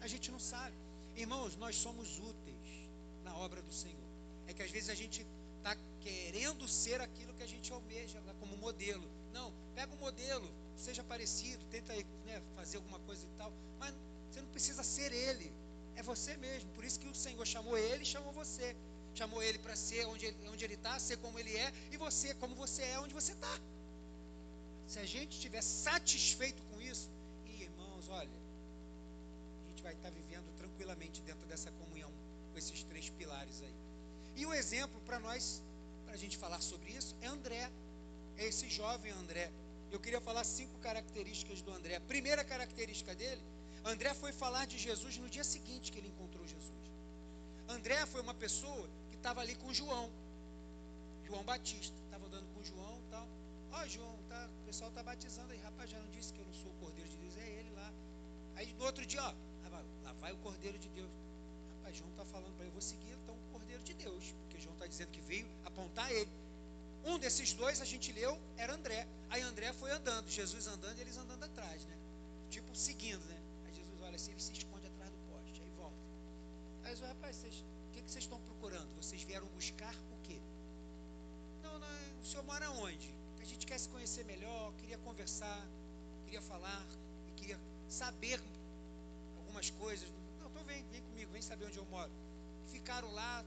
[0.00, 0.76] A gente não sabe.
[1.16, 2.88] Irmãos, nós somos úteis
[3.24, 4.08] na obra do Senhor.
[4.46, 5.26] É que às vezes a gente
[5.58, 9.08] está querendo ser aquilo que a gente almeja como modelo.
[9.32, 13.94] Não, pega um modelo, seja parecido, tenta né, fazer alguma coisa e tal, mas
[14.30, 15.52] você não precisa ser ele,
[15.96, 16.70] é você mesmo.
[16.72, 18.76] Por isso que o Senhor chamou ele e chamou você.
[19.18, 22.54] Chamou ele para ser onde ele, onde está, ser como ele é, e você, como
[22.54, 23.54] você é, onde você está.
[24.86, 27.10] Se a gente estiver satisfeito com isso,
[27.46, 28.38] e irmãos, olha,
[29.64, 32.12] a gente vai estar tá vivendo tranquilamente dentro dessa comunhão
[32.52, 33.74] com esses três pilares aí.
[34.36, 35.60] E o exemplo para nós,
[36.04, 37.68] para a gente falar sobre isso, é André.
[38.36, 39.50] É esse jovem André.
[39.90, 41.96] Eu queria falar cinco características do André.
[41.96, 43.42] A primeira característica dele,
[43.84, 46.84] André foi falar de Jesus no dia seguinte que ele encontrou Jesus.
[47.68, 50.10] André foi uma pessoa estava ali com João,
[51.26, 53.28] João Batista, estava andando com João e tal.
[53.72, 56.46] Ó, oh, João, tá, o pessoal está batizando aí, rapaz, já não disse que eu
[56.46, 57.92] não sou o Cordeiro de Deus, é ele lá.
[58.56, 59.34] Aí no outro dia, ó,
[59.70, 61.10] lá vai o Cordeiro de Deus.
[61.76, 64.74] Rapaz, João está falando para eu vou seguir então o Cordeiro de Deus, porque João
[64.74, 66.30] está dizendo que veio apontar ele.
[67.04, 69.06] Um desses dois a gente leu era André.
[69.30, 71.96] Aí André foi andando, Jesus andando e eles andando atrás, né?
[72.50, 73.38] Tipo seguindo, né?
[73.66, 75.96] Aí Jesus olha assim, ele se esconde atrás do poste, aí volta.
[76.84, 77.77] Aí Jesus, rapaz, vocês, o
[78.08, 78.88] que, vocês estão procurando?
[78.96, 80.40] Vocês vieram buscar o quê?
[81.62, 83.14] Não, não, o senhor mora onde?
[83.38, 85.62] A gente quer se conhecer melhor, queria conversar,
[86.24, 86.86] queria falar,
[87.36, 88.40] queria saber
[89.36, 90.08] algumas coisas.
[90.40, 92.10] Não, então vem, vem comigo, vem saber onde eu moro.
[92.72, 93.44] Ficaram lá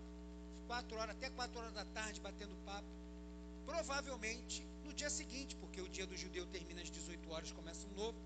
[0.67, 2.87] quatro horas, até quatro horas da tarde, batendo papo.
[3.65, 7.95] Provavelmente no dia seguinte, porque o dia do judeu termina às 18 horas, começa um
[7.95, 8.17] novo.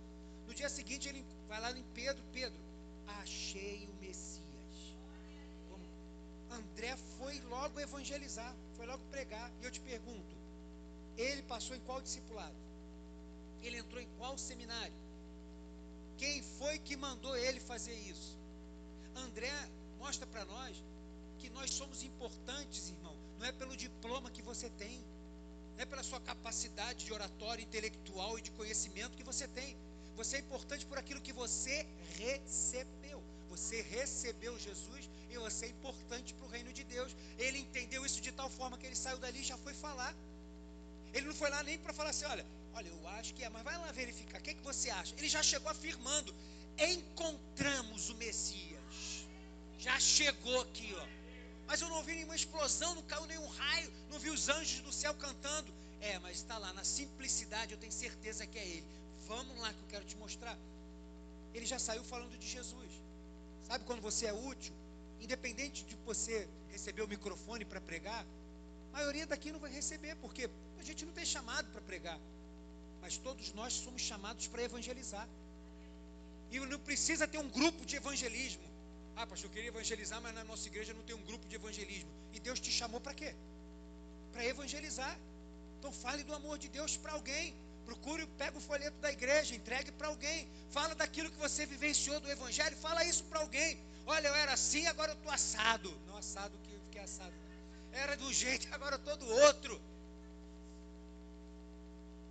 [0.45, 2.59] No dia seguinte ele vai lá em Pedro, Pedro,
[3.07, 4.34] achei o Messias.
[6.55, 9.51] André foi logo evangelizar, foi logo pregar.
[9.61, 10.35] E eu te pergunto,
[11.17, 12.55] ele passou em qual discipulado?
[13.61, 14.93] Ele entrou em qual seminário?
[16.17, 18.37] Quem foi que mandou ele fazer isso?
[19.15, 19.51] André
[19.97, 20.83] mostra para nós
[21.39, 23.15] que nós somos importantes, irmão.
[23.39, 25.03] Não é pelo diploma que você tem,
[25.75, 29.75] não é pela sua capacidade de oratório intelectual e de conhecimento que você tem.
[30.15, 31.85] Você é importante por aquilo que você
[32.17, 33.21] recebeu.
[33.49, 36.33] Você recebeu Jesus e você é importante
[38.59, 40.13] forma que ele saiu dali já foi falar.
[41.13, 43.63] Ele não foi lá nem para falar assim: olha, olha, eu acho que é, mas
[43.63, 44.39] vai lá verificar.
[44.39, 45.13] O que, é que você acha?
[45.17, 46.33] Ele já chegou afirmando:
[46.93, 49.27] encontramos o Messias.
[49.79, 51.07] Já chegou aqui, ó.
[51.67, 54.91] Mas eu não ouvi nenhuma explosão, não caiu nenhum raio, não vi os anjos do
[54.91, 55.73] céu cantando.
[56.01, 58.85] É, mas está lá, na simplicidade, eu tenho certeza que é Ele.
[59.27, 60.57] Vamos lá que eu quero te mostrar.
[61.53, 62.91] Ele já saiu falando de Jesus.
[63.63, 64.73] Sabe quando você é útil?
[65.19, 68.25] Independente de você receber o microfone para pregar,
[68.97, 70.49] maioria daqui não vai receber, porque
[70.81, 72.19] a gente não tem chamado para pregar.
[73.01, 75.27] Mas todos nós somos chamados para evangelizar.
[76.51, 78.63] E não precisa ter um grupo de evangelismo.
[79.17, 82.09] Ah, pastor, eu queria evangelizar, mas na nossa igreja não tem um grupo de evangelismo.
[82.33, 83.33] E Deus te chamou para quê?
[84.31, 85.15] Para evangelizar.
[85.77, 87.53] Então fale do amor de Deus para alguém.
[87.85, 90.47] Procure, pega o folheto da igreja, entregue para alguém.
[90.71, 93.77] Fala daquilo que você vivenciou do evangelho, fala isso para alguém.
[94.07, 95.91] Olha, eu era assim, agora eu estou assado.
[96.07, 97.44] Não assado que eu fiquei assado.
[98.03, 99.81] Era do jeito, agora eu estou do outro.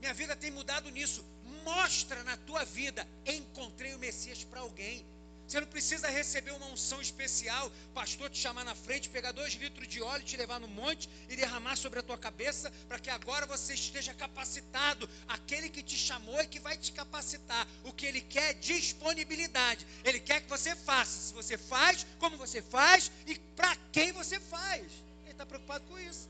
[0.00, 1.24] Minha vida tem mudado nisso.
[1.64, 3.06] Mostra na tua vida.
[3.24, 5.04] Encontrei o Messias para alguém.
[5.46, 9.86] Você não precisa receber uma unção especial, pastor te chamar na frente, pegar dois litros
[9.86, 13.46] de óleo, te levar no monte e derramar sobre a tua cabeça, para que agora
[13.46, 15.08] você esteja capacitado.
[15.28, 17.68] Aquele que te chamou é que vai te capacitar.
[17.84, 19.86] O que ele quer é disponibilidade.
[20.02, 21.28] Ele quer que você faça.
[21.28, 25.03] Se você faz, como você faz e para quem você faz.
[25.34, 26.28] Está preocupado com isso.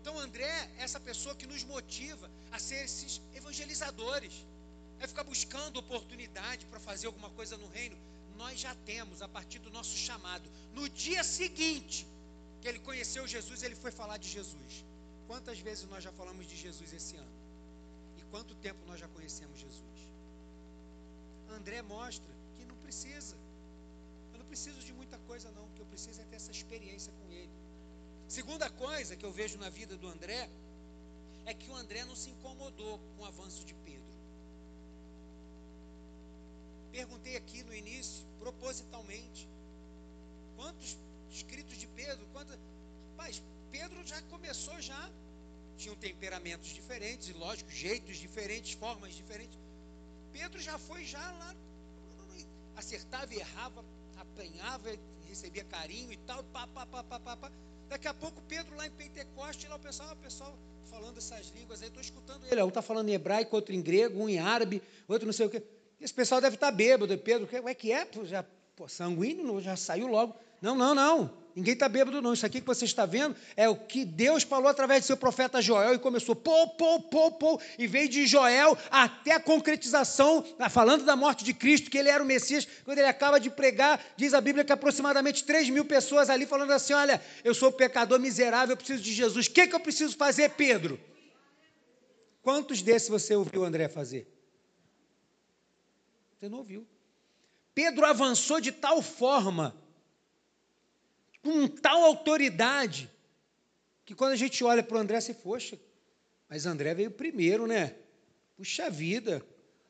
[0.00, 4.34] Então, André é essa pessoa que nos motiva a ser esses evangelizadores.
[5.00, 7.96] É ficar buscando oportunidade para fazer alguma coisa no reino
[8.38, 10.48] nós já temos a partir do nosso chamado.
[10.72, 12.06] No dia seguinte
[12.60, 14.84] que ele conheceu Jesus, ele foi falar de Jesus.
[15.26, 17.34] Quantas vezes nós já falamos de Jesus esse ano?
[18.18, 19.98] E quanto tempo nós já conhecemos Jesus?
[21.50, 23.36] André mostra que não precisa.
[24.32, 25.64] Eu não preciso de muita coisa, não.
[25.64, 27.50] O que eu preciso é ter essa experiência com ele.
[28.28, 30.50] Segunda coisa que eu vejo na vida do André
[31.46, 34.06] é que o André não se incomodou com o avanço de Pedro.
[36.92, 39.48] Perguntei aqui no início, propositalmente,
[40.56, 40.98] quantos
[41.30, 42.54] escritos de Pedro, quantos...
[43.12, 45.10] Rapaz, Pedro já começou já,
[45.78, 49.58] tinham temperamentos diferentes, e lógico, jeitos diferentes, formas diferentes.
[50.32, 51.56] Pedro já foi já lá,
[52.76, 53.82] acertava e errava,
[54.18, 54.90] apanhava,
[55.28, 57.52] recebia carinho e tal, pá, pá, pá, pá, pá, pá.
[57.88, 60.58] Daqui a pouco Pedro lá em Pentecoste, lá o pessoal, o pessoal
[60.90, 62.62] falando essas línguas aí, estou escutando ele.
[62.62, 65.50] Um está falando em hebraico, outro em grego, um em árabe, outro não sei o
[65.50, 65.62] quê.
[66.00, 67.16] Esse pessoal deve estar bêbado.
[67.18, 68.06] Pedro, o que é que é?
[68.24, 68.44] Já,
[68.76, 70.34] pô, sanguíneo, já saiu logo.
[70.60, 71.30] Não, não, não.
[71.58, 72.34] Ninguém está bêbado, não.
[72.34, 75.60] Isso aqui que você está vendo é o que Deus falou através do seu profeta
[75.60, 80.68] Joel e começou pô, pô, pô, pô, e veio de Joel até a concretização, tá
[80.68, 82.64] falando da morte de Cristo, que ele era o Messias.
[82.84, 86.70] Quando ele acaba de pregar, diz a Bíblia que aproximadamente 3 mil pessoas ali falando
[86.70, 89.46] assim: Olha, eu sou pecador miserável, eu preciso de Jesus.
[89.46, 91.00] O que, que eu preciso fazer, Pedro?
[92.40, 94.32] Quantos desses você ouviu André fazer?
[96.38, 96.86] Você não ouviu.
[97.74, 99.74] Pedro avançou de tal forma
[101.42, 103.10] com tal autoridade,
[104.04, 105.78] que quando a gente olha para o André, você, poxa,
[106.48, 107.94] mas André veio primeiro, né?
[108.56, 109.44] Puxa vida,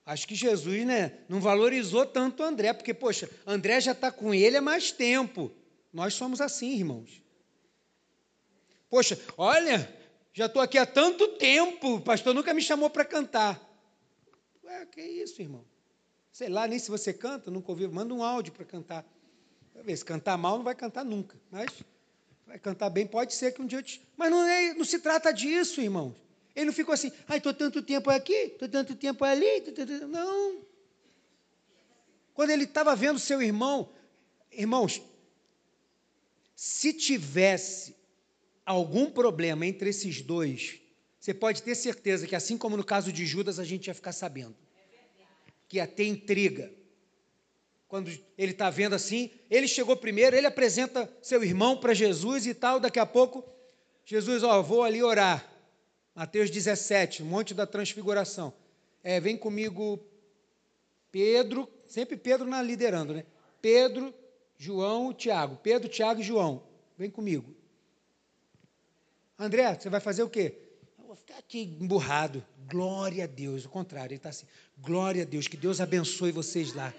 [0.04, 4.34] acho que Jesus né, não valorizou tanto o André, porque, poxa, André já está com
[4.34, 5.50] ele há mais tempo.
[5.92, 7.22] Nós somos assim, irmãos.
[8.90, 9.88] Poxa, olha,
[10.32, 13.60] já estou aqui há tanto tempo, o pastor nunca me chamou para cantar.
[14.64, 15.64] Ué, que isso, irmão?
[16.32, 19.04] Sei lá, nem se você canta, nunca ouviu, manda um áudio para cantar.
[19.96, 21.36] Se cantar mal, não vai cantar nunca.
[21.50, 21.68] Mas
[22.46, 24.00] vai cantar bem, pode ser que um dia te...
[24.16, 26.14] Mas não, é, não se trata disso, irmãos.
[26.54, 29.62] Ele não ficou assim, ai, estou tanto tempo aqui, estou tanto tempo ali.
[30.08, 30.62] Não.
[32.34, 33.90] Quando ele estava vendo seu irmão,
[34.50, 35.00] irmãos,
[36.56, 37.94] se tivesse
[38.64, 40.80] algum problema entre esses dois,
[41.20, 44.12] você pode ter certeza que, assim como no caso de Judas, a gente ia ficar
[44.12, 44.56] sabendo.
[45.68, 46.72] Que ia ter intriga
[47.88, 52.52] quando ele está vendo assim, ele chegou primeiro, ele apresenta seu irmão para Jesus e
[52.52, 53.42] tal, daqui a pouco,
[54.04, 55.50] Jesus, ó, vou ali orar.
[56.14, 58.52] Mateus 17, Monte da Transfiguração.
[59.02, 59.98] É, vem comigo
[61.10, 63.24] Pedro, sempre Pedro na liderando, né?
[63.62, 64.12] Pedro,
[64.58, 65.56] João, Tiago.
[65.62, 66.62] Pedro, Tiago e João.
[66.96, 67.54] Vem comigo.
[69.38, 70.58] André, você vai fazer o quê?
[70.98, 72.44] Eu vou ficar aqui emburrado.
[72.68, 73.64] Glória a Deus.
[73.64, 74.46] O contrário, ele está assim.
[74.76, 76.92] Glória a Deus, que Deus abençoe vocês lá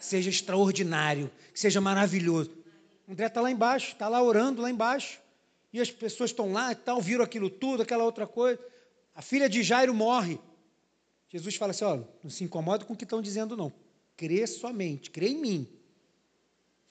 [0.00, 2.50] seja extraordinário, que seja maravilhoso.
[3.08, 5.20] André está lá embaixo, está lá orando lá embaixo.
[5.72, 8.58] E as pessoas estão lá e tal, viram aquilo tudo, aquela outra coisa.
[9.14, 10.38] A filha de Jairo morre.
[11.28, 13.72] Jesus fala assim: olha, não se incomoda com o que estão dizendo, não.
[14.16, 15.68] Crê somente, crê em mim.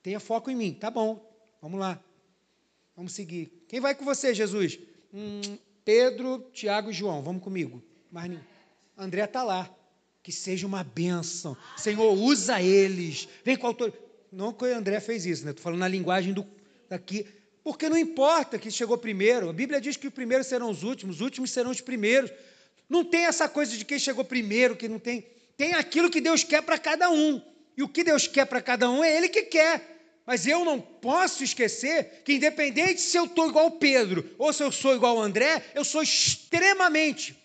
[0.02, 0.74] Tenha foco em mim.
[0.74, 1.24] Tá bom,
[1.62, 2.00] vamos lá.
[2.96, 3.66] Vamos seguir.
[3.68, 4.80] Quem vai com você, Jesus?
[5.14, 7.82] Hum, Pedro, Tiago e João, vamos comigo.
[8.12, 8.38] Mas
[8.98, 9.70] André está lá
[10.30, 11.58] que seja uma bênção.
[11.76, 13.28] Senhor, usa eles.
[13.44, 14.00] Vem com autoridade.
[14.32, 15.50] Não que o André fez isso, né?
[15.50, 16.46] Estou falando na linguagem do,
[16.88, 17.26] daqui.
[17.64, 19.50] Porque não importa que chegou primeiro.
[19.50, 22.32] A Bíblia diz que os primeiros serão os últimos, os últimos serão os primeiros.
[22.88, 25.26] Não tem essa coisa de quem chegou primeiro, que não tem.
[25.58, 27.42] Tem aquilo que Deus quer para cada um.
[27.76, 30.22] E o que Deus quer para cada um é Ele que quer.
[30.28, 34.72] Mas eu não posso esquecer que, independente se eu estou igual Pedro ou se eu
[34.72, 37.36] sou igual André, eu sou extremamente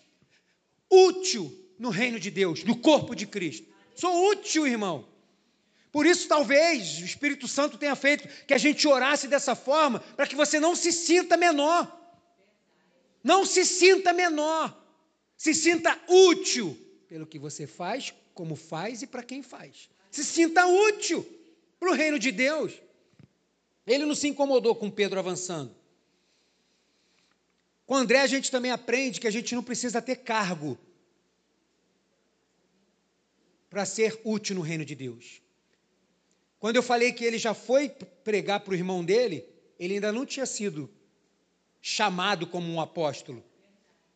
[0.87, 3.67] útil no reino de Deus, no corpo de Cristo.
[3.95, 5.07] Sou útil, irmão.
[5.91, 10.27] Por isso, talvez, o Espírito Santo tenha feito que a gente orasse dessa forma, para
[10.27, 11.89] que você não se sinta menor.
[13.23, 14.77] Não se sinta menor.
[15.37, 19.89] Se sinta útil pelo que você faz, como faz e para quem faz.
[20.11, 21.25] Se sinta útil
[21.79, 22.73] para o reino de Deus.
[23.87, 25.73] Ele não se incomodou com Pedro avançando.
[27.85, 30.77] Com André, a gente também aprende que a gente não precisa ter cargo
[33.75, 35.41] para ser útil no reino de Deus.
[36.59, 37.89] Quando eu falei que ele já foi
[38.23, 39.45] pregar para o irmão dele,
[39.77, 40.89] ele ainda não tinha sido
[41.81, 43.43] chamado como um apóstolo.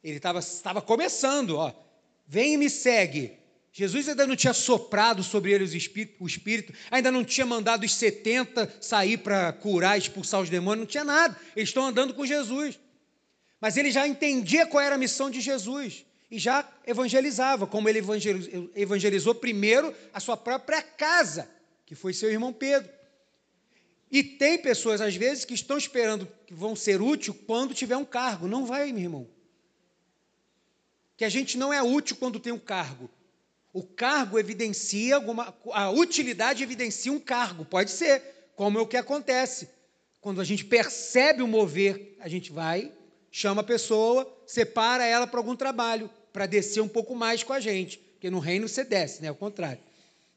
[0.02, 1.74] Ele estava, começando, ó.
[2.26, 3.34] Vem e me segue.
[3.74, 5.66] Jesus ainda não tinha soprado sobre ele
[6.22, 10.90] o Espírito, ainda não tinha mandado os 70 sair para curar, expulsar os demônios, não
[10.90, 11.38] tinha nada.
[11.54, 12.80] Eles estão andando com Jesus.
[13.60, 18.00] Mas ele já entendia qual era a missão de Jesus e já evangelizava, como ele
[18.76, 21.50] evangelizou, primeiro a sua própria casa,
[21.86, 22.92] que foi seu irmão Pedro.
[24.12, 28.06] E tem pessoas, às vezes, que estão esperando que vão ser úteis quando tiver um
[28.06, 28.48] cargo.
[28.48, 29.28] Não vai, meu irmão.
[31.16, 33.10] Que a gente não é útil quando tem um cargo.
[33.72, 35.56] O cargo evidencia alguma.
[35.74, 38.22] A utilidade evidencia um cargo, pode ser,
[38.56, 39.70] como é o que acontece.
[40.22, 42.92] Quando a gente percebe o mover, a gente vai,
[43.32, 47.60] chama a pessoa, separa ela para algum trabalho para descer um pouco mais com a
[47.60, 47.98] gente.
[47.98, 49.30] Porque no reino você desce, né?
[49.30, 49.82] Ao contrário.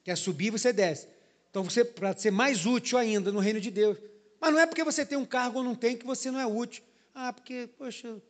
[0.04, 1.06] Quer subir, você desce.
[1.50, 3.98] Então, você para ser mais útil ainda no reino de Deus.
[4.40, 6.46] Mas não é porque você tem um cargo ou não tem que você não é
[6.46, 6.82] útil.
[7.14, 8.20] Ah, porque, poxa,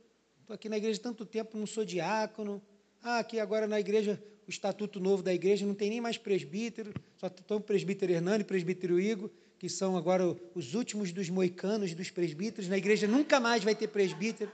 [0.41, 2.61] estou aqui na igreja tanto tempo, não sou diácono.
[3.03, 6.93] Ah, aqui agora na igreja, o estatuto novo da igreja não tem nem mais presbítero,
[7.17, 11.95] só estão o presbítero Hernani e presbítero Igor, que são agora os últimos dos moicanos,
[11.95, 12.69] dos presbíteros.
[12.69, 14.51] Na igreja nunca mais vai ter presbítero.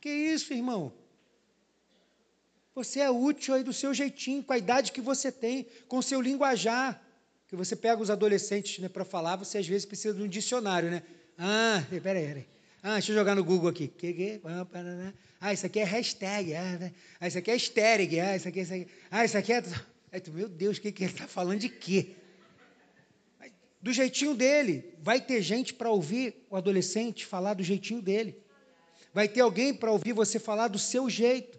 [0.00, 0.92] Que isso, irmão?
[2.78, 6.02] Você é útil aí do seu jeitinho, com a idade que você tem, com o
[6.02, 7.02] seu linguajar.
[7.48, 10.88] Que você pega os adolescentes né, para falar, você às vezes precisa de um dicionário,
[10.88, 11.02] né?
[11.36, 12.46] Ah, peraí, peraí.
[12.80, 13.92] Ah, deixa eu jogar no Google aqui.
[15.40, 16.54] Ah, isso aqui é hashtag.
[16.54, 16.92] Ah, né?
[17.18, 18.20] ah isso aqui é estéreg.
[18.20, 18.86] Ah, isso aqui, isso aqui.
[19.10, 19.62] Ah, isso aqui é.
[20.32, 22.14] Meu Deus, o que, que ele está falando de quê?
[23.82, 24.94] Do jeitinho dele.
[25.02, 28.40] Vai ter gente para ouvir o adolescente falar do jeitinho dele.
[29.12, 31.57] Vai ter alguém para ouvir você falar do seu jeito.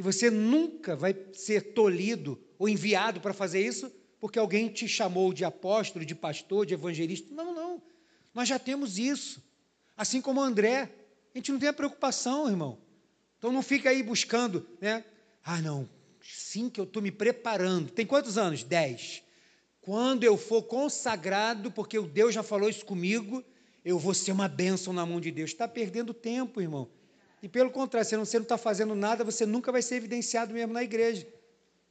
[0.00, 5.30] E você nunca vai ser tolhido ou enviado para fazer isso porque alguém te chamou
[5.30, 7.34] de apóstolo, de pastor, de evangelista.
[7.34, 7.82] Não, não.
[8.32, 9.42] Nós já temos isso.
[9.94, 10.90] Assim como André.
[11.34, 12.78] A gente não tem a preocupação, irmão.
[13.36, 15.04] Então não fica aí buscando, né?
[15.44, 15.86] Ah, não.
[16.22, 17.90] Sim, que eu estou me preparando.
[17.90, 18.64] Tem quantos anos?
[18.64, 19.22] Dez.
[19.82, 23.44] Quando eu for consagrado, porque o Deus já falou isso comigo,
[23.84, 25.50] eu vou ser uma bênção na mão de Deus.
[25.50, 26.88] Está perdendo tempo, irmão.
[27.42, 30.72] E pelo contrário, se você não está fazendo nada, você nunca vai ser evidenciado mesmo
[30.72, 31.26] na igreja.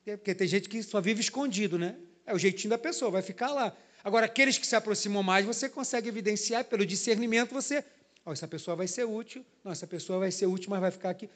[0.03, 1.95] Porque tem gente que só vive escondido, né?
[2.25, 3.75] É o jeitinho da pessoa, vai ficar lá.
[4.03, 7.83] Agora, aqueles que se aproximam mais, você consegue evidenciar pelo discernimento, você.
[8.25, 9.45] Oh, essa pessoa vai ser útil.
[9.63, 11.29] Não, essa pessoa vai ser útil, mas vai ficar aqui.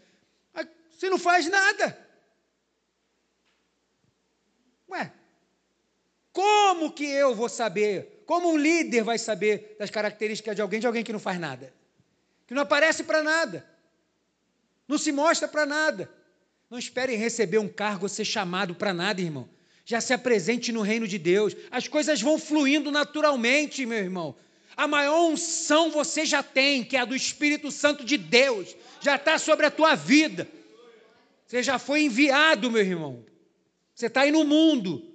[0.91, 1.97] Você não faz nada.
[4.89, 5.11] Ué,
[6.32, 8.24] como que eu vou saber?
[8.26, 11.74] Como um líder vai saber das características de alguém, de alguém que não faz nada?
[12.47, 13.72] Que não aparece para nada.
[14.88, 16.09] Não se mostra para nada.
[16.69, 19.47] Não espere receber um cargo ou ser chamado para nada, irmão.
[19.86, 21.55] Já se apresente no reino de Deus.
[21.69, 24.36] As coisas vão fluindo naturalmente, meu irmão.
[24.75, 28.75] A maior unção você já tem, que é a do Espírito Santo de Deus.
[29.01, 30.47] Já está sobre a tua vida.
[31.45, 33.23] Você já foi enviado, meu irmão.
[33.93, 35.13] Você está aí no mundo.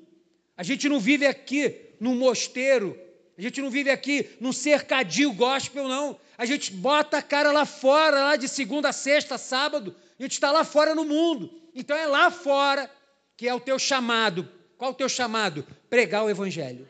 [0.57, 2.97] A gente não vive aqui num mosteiro.
[3.39, 6.19] A gente não vive aqui num cercadinho gospel, não.
[6.37, 9.95] A gente bota a cara lá fora, lá de segunda a sexta, sábado.
[10.19, 11.51] A gente está lá fora no mundo.
[11.75, 12.91] Então é lá fora
[13.37, 15.67] que é o teu chamado qual o teu chamado?
[15.91, 16.89] Pregar o Evangelho.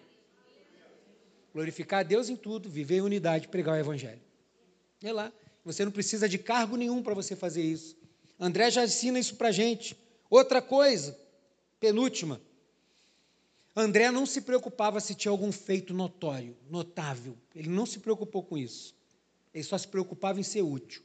[1.55, 4.21] Glorificar a Deus em tudo, viver em unidade, pregar o Evangelho.
[5.03, 5.33] É lá.
[5.65, 7.97] Você não precisa de cargo nenhum para você fazer isso.
[8.39, 9.97] André já ensina isso para gente.
[10.29, 11.19] Outra coisa,
[11.81, 12.41] penúltima.
[13.81, 17.37] André não se preocupava se tinha algum feito notório, notável.
[17.55, 18.95] Ele não se preocupou com isso.
[19.55, 21.03] Ele só se preocupava em ser útil.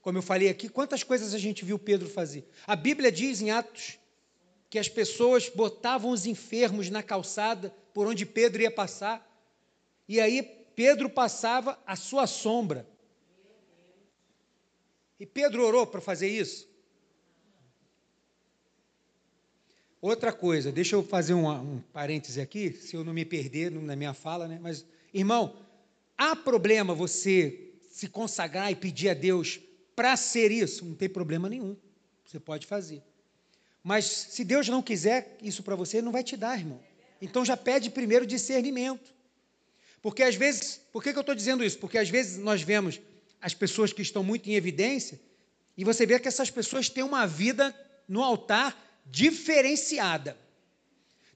[0.00, 2.48] Como eu falei aqui, quantas coisas a gente viu Pedro fazer?
[2.66, 3.98] A Bíblia diz em Atos
[4.70, 9.26] que as pessoas botavam os enfermos na calçada por onde Pedro ia passar,
[10.06, 10.42] e aí
[10.76, 12.86] Pedro passava a sua sombra.
[15.18, 16.67] E Pedro orou para fazer isso?
[20.00, 23.96] Outra coisa, deixa eu fazer um, um parêntese aqui, se eu não me perder na
[23.96, 24.58] minha fala, né?
[24.62, 25.56] Mas, irmão,
[26.16, 29.58] há problema você se consagrar e pedir a Deus
[29.96, 30.84] para ser isso?
[30.84, 31.76] Não tem problema nenhum.
[32.24, 33.02] Você pode fazer.
[33.82, 36.80] Mas se Deus não quiser isso para você, Ele não vai te dar, irmão.
[37.20, 39.12] Então já pede primeiro discernimento.
[40.00, 41.78] Porque às vezes, por que, que eu estou dizendo isso?
[41.78, 43.00] Porque às vezes nós vemos
[43.40, 45.20] as pessoas que estão muito em evidência
[45.76, 47.74] e você vê que essas pessoas têm uma vida
[48.08, 50.36] no altar diferenciada.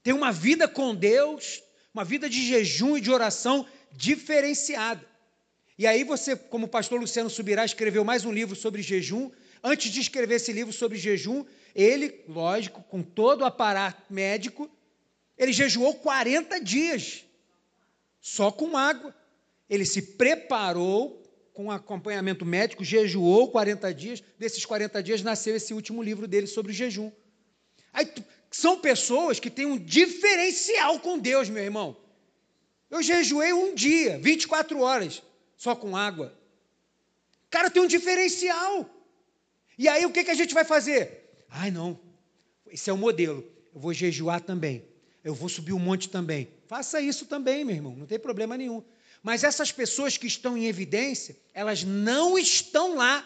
[0.01, 1.61] Tem uma vida com Deus,
[1.93, 5.05] uma vida de jejum e de oração diferenciada.
[5.77, 9.31] E aí você, como o pastor Luciano Subirá escreveu mais um livro sobre jejum,
[9.63, 14.69] antes de escrever esse livro sobre jejum, ele, lógico, com todo o aparato médico,
[15.37, 17.25] ele jejuou 40 dias,
[18.21, 19.15] só com água.
[19.69, 24.23] Ele se preparou com acompanhamento médico, jejuou 40 dias.
[24.37, 27.11] Desses 40 dias nasceu esse último livro dele sobre jejum.
[27.93, 28.11] Aí,
[28.49, 31.95] são pessoas que têm um diferencial com Deus, meu irmão.
[32.89, 35.23] Eu jejuei um dia, 24 horas,
[35.55, 36.35] só com água.
[37.47, 38.89] O cara tem um diferencial.
[39.77, 41.45] E aí o que, que a gente vai fazer?
[41.49, 41.99] Ai, não,
[42.69, 43.43] esse é o modelo.
[43.73, 44.85] Eu vou jejuar também.
[45.23, 46.47] Eu vou subir um monte também.
[46.67, 48.83] Faça isso também, meu irmão, não tem problema nenhum.
[49.21, 53.25] Mas essas pessoas que estão em evidência, elas não estão lá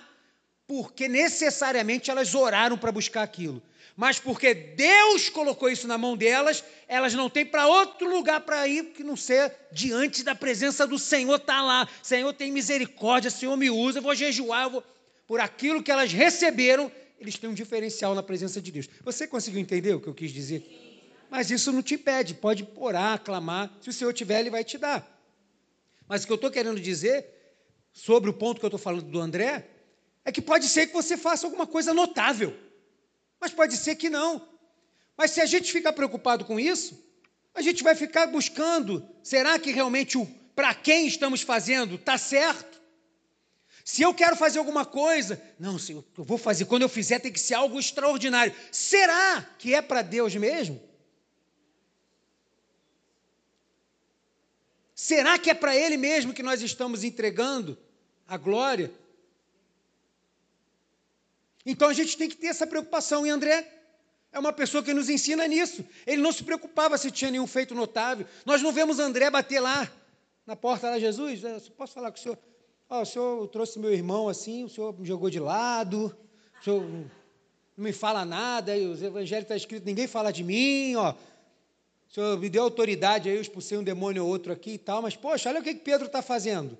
[0.67, 3.61] porque necessariamente elas oraram para buscar aquilo.
[3.95, 8.67] Mas porque Deus colocou isso na mão delas, elas não têm para outro lugar para
[8.67, 11.87] ir que não ser diante da presença do Senhor, está lá.
[12.03, 14.83] Senhor tem misericórdia, Senhor me usa, eu vou jejuar, eu vou...
[15.25, 18.87] por aquilo que elas receberam, eles têm um diferencial na presença de Deus.
[19.03, 20.63] Você conseguiu entender o que eu quis dizer?
[21.29, 23.71] Mas isso não te impede, pode orar, clamar.
[23.81, 25.05] Se o Senhor tiver, Ele vai te dar.
[26.07, 27.25] Mas o que eu estou querendo dizer,
[27.91, 29.67] sobre o ponto que eu estou falando do André,
[30.23, 32.55] é que pode ser que você faça alguma coisa notável,
[33.39, 34.47] mas pode ser que não.
[35.15, 37.03] Mas se a gente ficar preocupado com isso,
[37.53, 40.25] a gente vai ficar buscando: será que realmente o
[40.55, 42.81] para quem estamos fazendo está certo?
[43.85, 46.65] Se eu quero fazer alguma coisa, não, Senhor, eu vou fazer.
[46.65, 48.53] Quando eu fizer, tem que ser algo extraordinário.
[48.71, 50.81] Será que é para Deus mesmo?
[54.93, 57.77] Será que é para Ele mesmo que nós estamos entregando
[58.27, 58.91] a glória?
[61.67, 63.27] Então a gente tem que ter essa preocupação.
[63.27, 63.71] E André
[64.31, 65.85] é uma pessoa que nos ensina nisso.
[66.07, 68.25] Ele não se preocupava se tinha nenhum feito notável.
[68.45, 69.87] Nós não vemos André bater lá
[70.47, 72.39] na porta lá, Jesus, eu posso falar com o senhor?
[72.89, 76.17] Oh, o senhor trouxe meu irmão assim, o senhor me jogou de lado,
[76.61, 77.11] o senhor não
[77.75, 81.11] me fala nada, os evangelhos está escrito, ninguém fala de mim, ó.
[81.11, 85.01] O senhor me deu autoridade aí, eu expulsei um demônio ou outro aqui e tal,
[85.01, 86.77] mas, poxa, olha o que, que Pedro está fazendo.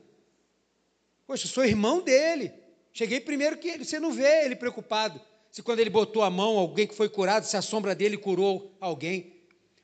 [1.27, 2.53] Poxa, sou irmão dele.
[2.97, 5.21] Cheguei primeiro que ele, você não vê ele preocupado.
[5.51, 8.75] Se quando ele botou a mão, alguém que foi curado, se a sombra dele curou
[8.79, 9.35] alguém.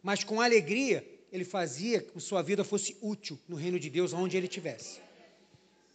[0.02, 4.36] Mas com alegria, ele fazia que sua vida fosse útil no reino de Deus, onde
[4.36, 5.00] ele estivesse.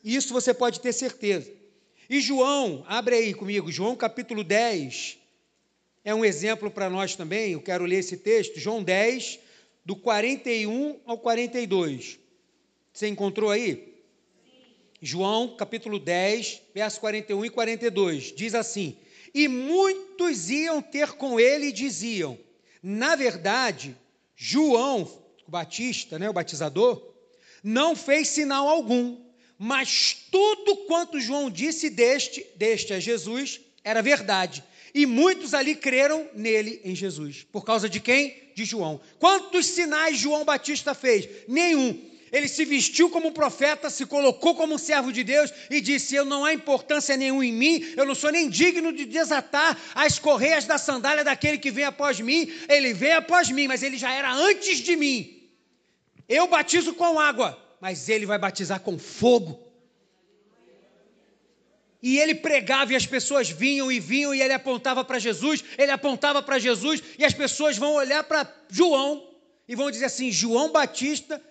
[0.05, 1.53] Isso você pode ter certeza.
[2.09, 5.19] E João, abre aí comigo, João capítulo 10,
[6.05, 7.51] é um exemplo para nós também.
[7.51, 9.41] Eu quero ler esse texto, João 10,
[9.85, 12.21] do 41 ao 42.
[12.93, 13.98] Você encontrou aí?
[15.01, 18.33] João, capítulo 10, verso 41 e 42.
[18.35, 18.97] Diz assim:
[19.33, 22.37] E muitos iam ter com ele e diziam:
[22.83, 23.97] Na verdade,
[24.35, 25.03] João,
[25.47, 27.15] o Batista, né, o batizador,
[27.63, 29.17] não fez sinal algum,
[29.57, 34.65] mas tudo quanto João disse deste, deste a Jesus, era verdade.
[34.95, 37.47] E muitos ali creram nele, em Jesus.
[37.53, 38.51] Por causa de quem?
[38.55, 39.01] De João.
[39.19, 41.29] Quantos sinais João Batista fez?
[41.47, 42.09] Nenhum.
[42.31, 46.25] Ele se vestiu como profeta, se colocou como um servo de Deus e disse: Eu
[46.25, 50.65] não há importância nenhuma em mim, eu não sou nem digno de desatar as correias
[50.65, 52.53] da sandália daquele que vem após mim.
[52.69, 55.49] Ele vem após mim, mas ele já era antes de mim.
[56.29, 59.69] Eu batizo com água, mas ele vai batizar com fogo.
[62.03, 65.91] E ele pregava e as pessoas vinham e vinham e ele apontava para Jesus, ele
[65.91, 69.29] apontava para Jesus e as pessoas vão olhar para João
[69.67, 71.43] e vão dizer assim: João Batista,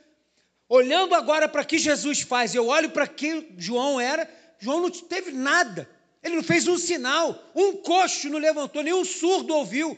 [0.70, 5.32] olhando agora para que Jesus faz, eu olho para que João era, João não teve
[5.32, 5.90] nada,
[6.22, 9.98] ele não fez um sinal, um coxo não levantou, nenhum surdo ouviu,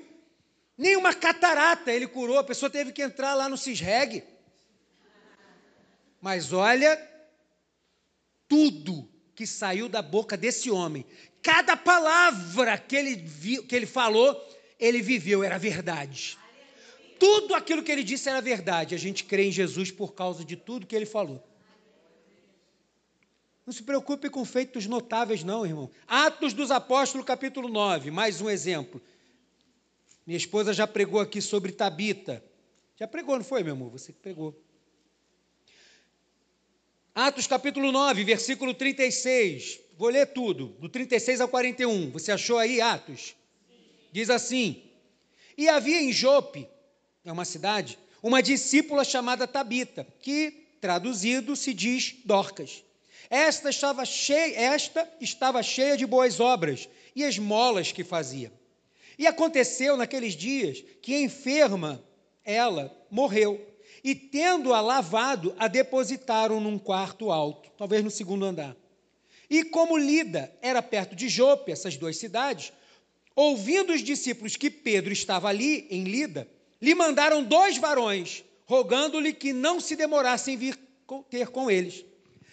[0.77, 4.23] nenhuma catarata ele curou, a pessoa teve que entrar lá no Cisreg.
[6.21, 6.99] Mas olha,
[8.47, 11.05] tudo que saiu da boca desse homem.
[11.41, 14.37] Cada palavra que ele, vi, que ele falou,
[14.77, 16.37] ele viveu, era verdade.
[17.19, 18.95] Tudo aquilo que ele disse era verdade.
[18.95, 21.43] A gente crê em Jesus por causa de tudo que ele falou.
[23.65, 25.91] Não se preocupe com feitos notáveis, não, irmão.
[26.07, 28.99] Atos dos Apóstolos, capítulo 9, mais um exemplo.
[30.25, 32.43] Minha esposa já pregou aqui sobre Tabita.
[32.95, 33.91] Já pregou, não foi, meu amor?
[33.91, 34.59] Você que pregou.
[37.13, 39.79] Atos capítulo 9, versículo 36.
[39.97, 42.11] Vou ler tudo, do 36 ao 41.
[42.11, 43.35] Você achou aí Atos?
[44.11, 44.81] Diz assim:
[45.57, 46.67] E havia em Jope,
[47.25, 52.83] é uma cidade, uma discípula chamada Tabita, que traduzido se diz Dorcas.
[53.29, 58.51] Esta estava cheia, esta estava cheia de boas obras e esmolas que fazia.
[59.17, 62.03] E aconteceu naqueles dias que enferma
[62.43, 63.63] ela morreu
[64.03, 68.75] e, tendo-a lavado, a depositaram num quarto alto, talvez no segundo andar.
[69.49, 72.71] E como Lida era perto de Jope, essas duas cidades,
[73.35, 76.47] ouvindo os discípulos que Pedro estava ali, em Lida,
[76.81, 80.77] lhe mandaram dois varões, rogando-lhe que não se demorasse em vir
[81.29, 82.05] ter com eles.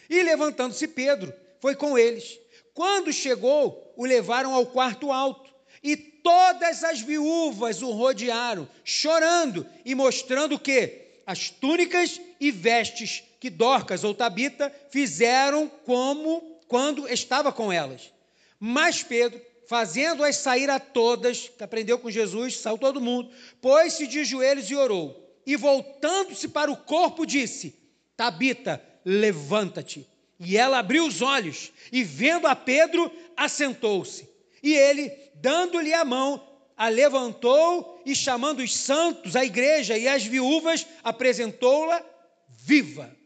[0.08, 2.38] E levantando-se Pedro, foi com eles.
[2.72, 5.50] Quando chegou, o levaram ao quarto alto,
[5.82, 13.50] e todas as viúvas o rodearam, chorando e mostrando que as túnicas e vestes que
[13.50, 18.12] Dorcas ou Tabita fizeram como quando estava com elas.
[18.58, 24.24] Mas Pedro, fazendo-as sair a todas, que aprendeu com Jesus, saiu todo mundo, pôs-se de
[24.24, 25.24] joelhos e orou.
[25.44, 27.74] E voltando-se para o corpo, disse:
[28.16, 30.06] Tabita, levanta-te.
[30.38, 34.28] E ela abriu os olhos e, vendo a Pedro, assentou-se.
[34.62, 36.46] E ele, dando-lhe a mão,
[36.76, 42.04] a levantou e, chamando os santos, a igreja e as viúvas, apresentou-la
[42.48, 43.16] viva.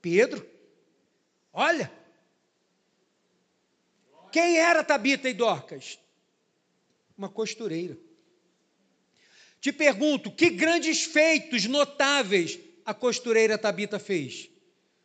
[0.00, 0.44] Pedro,
[1.52, 1.92] olha,
[4.30, 5.98] quem era Tabita e Dorcas?
[7.16, 7.96] Uma costureira.
[9.60, 14.48] Te pergunto, que grandes feitos notáveis a costureira Tabita fez?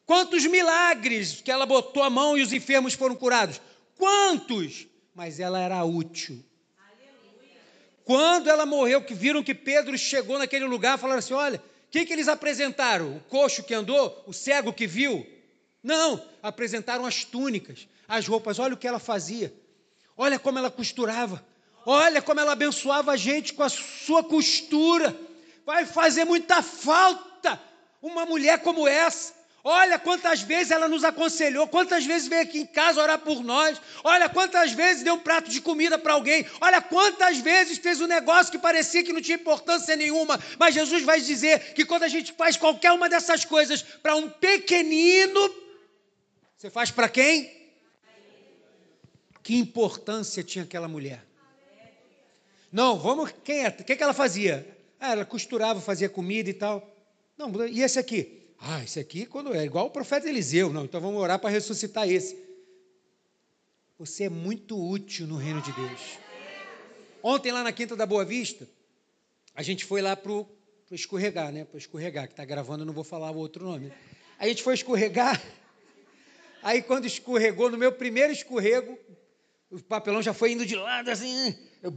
[0.05, 3.59] Quantos milagres que ela botou a mão e os enfermos foram curados?
[3.97, 4.85] Quantos?
[5.15, 6.43] Mas ela era útil
[8.05, 12.05] quando ela morreu, que viram que Pedro chegou naquele lugar, falaram assim: olha, o que,
[12.05, 13.17] que eles apresentaram?
[13.17, 14.23] O coxo que andou?
[14.27, 15.25] O cego que viu?
[15.81, 18.59] Não, apresentaram as túnicas, as roupas.
[18.59, 19.53] Olha o que ela fazia.
[20.17, 21.43] Olha como ela costurava.
[21.85, 25.15] Olha como ela abençoava a gente com a sua costura.
[25.65, 27.59] Vai fazer muita falta
[28.01, 29.33] uma mulher como essa.
[29.65, 33.79] Olha quantas vezes ela nos aconselhou, quantas vezes veio aqui em casa orar por nós.
[34.03, 36.45] Olha quantas vezes deu um prato de comida para alguém.
[36.59, 40.37] Olha quantas vezes fez um negócio que parecia que não tinha importância nenhuma.
[40.59, 44.29] Mas Jesus vai dizer que quando a gente faz qualquer uma dessas coisas para um
[44.29, 45.55] pequenino,
[46.57, 47.62] você faz para quem?
[49.43, 51.23] Que importância tinha aquela mulher?
[52.71, 53.31] Não, vamos.
[53.43, 53.67] Quem é?
[53.67, 54.65] O que, que ela fazia?
[54.99, 56.89] Ah, ela costurava, fazia comida e tal.
[57.37, 58.41] Não, e esse aqui?
[58.57, 60.71] Ah, esse aqui quando é igual o profeta Eliseu.
[60.71, 62.41] Não, então vamos orar para ressuscitar esse.
[63.99, 66.17] Você é muito útil no reino de Deus.
[67.21, 68.67] Ontem lá na Quinta da Boa Vista,
[69.53, 70.47] a gente foi lá para o
[70.89, 71.65] escorregar, né?
[71.65, 73.91] Para escorregar, que está gravando, eu não vou falar o outro nome.
[74.39, 75.41] A gente foi escorregar.
[76.63, 78.97] Aí quando escorregou, no meu primeiro escorrego,
[79.73, 81.91] o papelão já foi indo de lado assim, eu,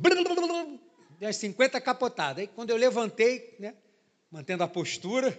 [1.18, 2.38] deu 50 capotadas.
[2.40, 3.74] Aí quando eu levantei, né,
[4.30, 5.38] mantendo a postura,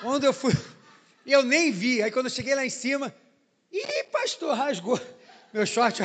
[0.00, 0.52] quando eu fui,
[1.26, 2.00] eu nem vi.
[2.00, 3.12] Aí quando eu cheguei lá em cima,
[3.72, 5.00] ih, pastor, rasgou.
[5.52, 6.00] Meu short,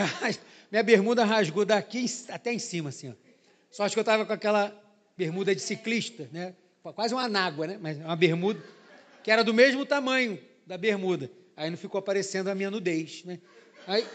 [0.72, 3.10] minha bermuda rasgou daqui até em cima, assim.
[3.10, 3.14] Ó.
[3.72, 4.76] Sorte que eu estava com aquela
[5.16, 6.56] bermuda de ciclista, né?
[6.96, 7.78] Quase uma anágua, né?
[7.80, 8.64] Mas uma bermuda
[9.24, 11.30] que era do mesmo tamanho da bermuda.
[11.56, 13.40] Aí não ficou aparecendo a minha nudez, né?
[13.90, 14.06] Aí,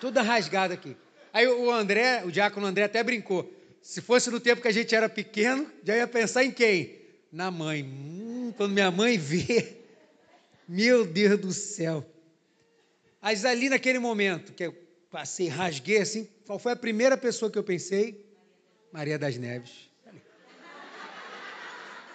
[0.00, 0.96] toda rasgada aqui.
[1.32, 3.52] Aí o André, o diácono André até brincou.
[3.82, 7.00] Se fosse no tempo que a gente era pequeno, já ia pensar em quem?
[7.32, 7.82] Na mãe.
[7.82, 9.76] Hum, quando minha mãe vê,
[10.68, 12.06] meu Deus do céu.
[13.20, 14.74] Mas ali naquele momento que eu
[15.10, 18.24] passei, rasguei assim, qual foi a primeira pessoa que eu pensei?
[18.92, 19.90] Maria das Neves.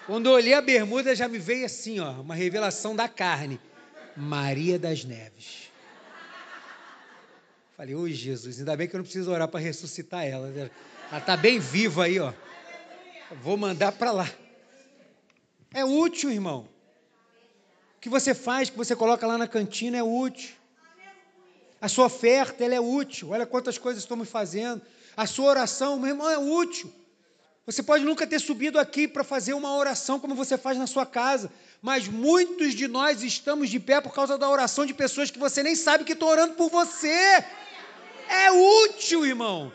[0.06, 3.60] Quando eu olhei a bermuda, já me veio assim, ó, uma revelação da carne.
[4.16, 5.67] Maria das Neves.
[7.78, 10.48] Falei, oi Jesus, ainda bem que eu não preciso orar para ressuscitar ela.
[10.48, 12.34] Ela está bem viva aí, ó.
[13.44, 14.28] Vou mandar para lá.
[15.72, 16.68] É útil, irmão.
[17.96, 20.56] O que você faz, que você coloca lá na cantina é útil.
[21.80, 23.30] A sua oferta, ela é útil.
[23.30, 24.82] Olha quantas coisas estamos fazendo.
[25.16, 26.92] A sua oração, meu irmão, é útil.
[27.68, 31.06] Você pode nunca ter subido aqui para fazer uma oração como você faz na sua
[31.06, 35.38] casa, mas muitos de nós estamos de pé por causa da oração de pessoas que
[35.38, 37.46] você nem sabe que estão orando por você.
[38.30, 39.72] É útil, irmão.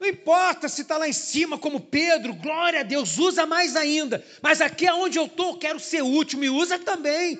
[0.00, 4.24] Não importa se está lá em cima, como Pedro, glória a Deus, usa mais ainda.
[4.40, 7.38] Mas aqui onde eu estou, quero ser útil, me usa também.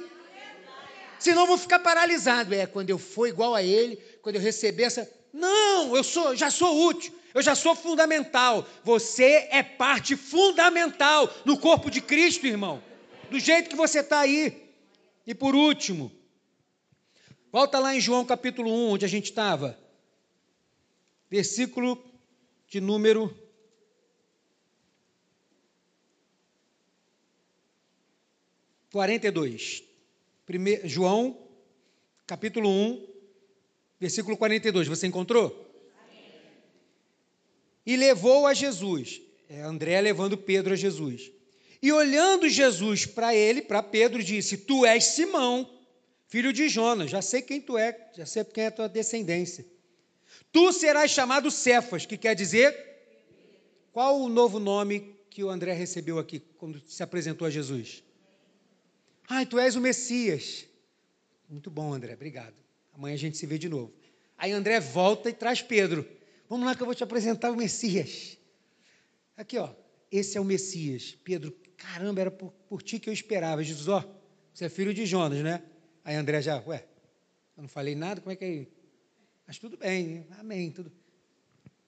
[1.19, 2.55] Senão eu vou ficar paralisado.
[2.55, 5.11] É, quando eu for igual a ele, quando eu receber essa.
[5.33, 8.67] Não, eu sou, já sou útil, eu já sou fundamental.
[8.85, 12.83] Você é parte fundamental no corpo de Cristo, irmão.
[13.31, 14.71] Do jeito que você está aí.
[15.27, 16.13] E por último,
[17.53, 19.77] Volta lá em João capítulo 1, onde a gente estava.
[21.29, 22.03] Versículo
[22.69, 23.37] de número
[28.93, 29.83] quarenta e dois.
[30.47, 31.37] Primeiro, João,
[32.27, 33.07] capítulo 1,
[33.99, 34.87] versículo 42.
[34.87, 35.69] Você encontrou?
[37.85, 39.21] E levou a Jesus.
[39.49, 41.33] É André levando Pedro a Jesus.
[41.83, 45.80] E olhando Jesus para ele, para Pedro, disse: Tu és Simão,
[46.31, 49.67] filho de Jonas, já sei quem tu é, já sei quem é a tua descendência.
[50.53, 52.75] Tu serás chamado Cefas, que quer dizer
[53.93, 58.05] qual o novo nome que o André recebeu aqui quando se apresentou a Jesus?
[59.29, 60.67] Ai, tu és o Messias.
[61.49, 62.55] Muito bom, André, obrigado.
[62.95, 63.93] Amanhã a gente se vê de novo.
[64.39, 66.07] Aí André volta e traz Pedro.
[66.49, 68.39] Vamos lá que eu vou te apresentar o Messias.
[69.37, 69.71] Aqui, ó.
[70.11, 71.17] Esse é o Messias.
[71.25, 73.63] Pedro, caramba, era por, por ti que eu esperava.
[73.63, 74.05] Jesus, ó,
[74.53, 75.63] você é filho de Jonas, né?
[76.11, 76.85] Aí André já, ué,
[77.57, 78.67] eu não falei nada, como é que é?
[79.47, 80.91] Mas tudo bem, amém, tudo.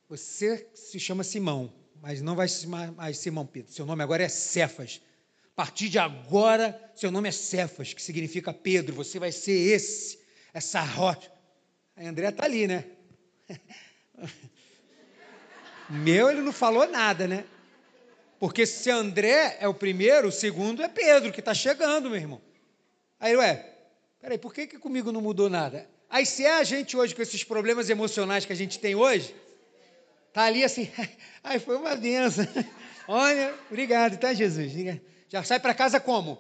[0.09, 3.73] Você se chama Simão, mas não vai se chamar mais Simão Pedro.
[3.73, 5.03] Seu nome agora é Cefas.
[5.45, 8.95] A partir de agora, seu nome é Cefas, que significa Pedro.
[8.95, 10.21] Você vai ser esse,
[10.55, 11.33] essa rocha.
[11.97, 12.85] Aí André está ali, né?
[15.91, 17.45] Meu, ele não falou nada, né?
[18.39, 22.41] Porque se André é o primeiro, o segundo é Pedro, que está chegando, meu irmão.
[23.19, 23.72] Aí, ué,
[24.23, 25.85] Peraí, por que, que comigo não mudou nada?
[26.09, 29.35] Aí se é a gente hoje com esses problemas emocionais que a gente tem hoje,
[30.33, 30.89] tá ali assim,
[31.43, 32.47] ai, foi uma benção.
[33.09, 34.73] Olha, obrigado, tá, Jesus?
[35.29, 36.39] Já sai para casa como?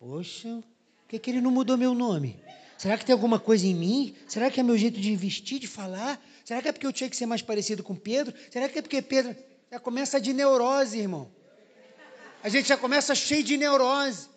[0.00, 2.42] Poxa, por que, que ele não mudou meu nome?
[2.76, 4.16] Será que tem alguma coisa em mim?
[4.26, 6.20] Será que é meu jeito de vestir, de falar?
[6.44, 8.34] Será que é porque eu tinha que ser mais parecido com Pedro?
[8.50, 9.36] Será que é porque Pedro
[9.70, 11.30] já começa de neurose, irmão?
[12.42, 14.31] A gente já começa cheio de neurose.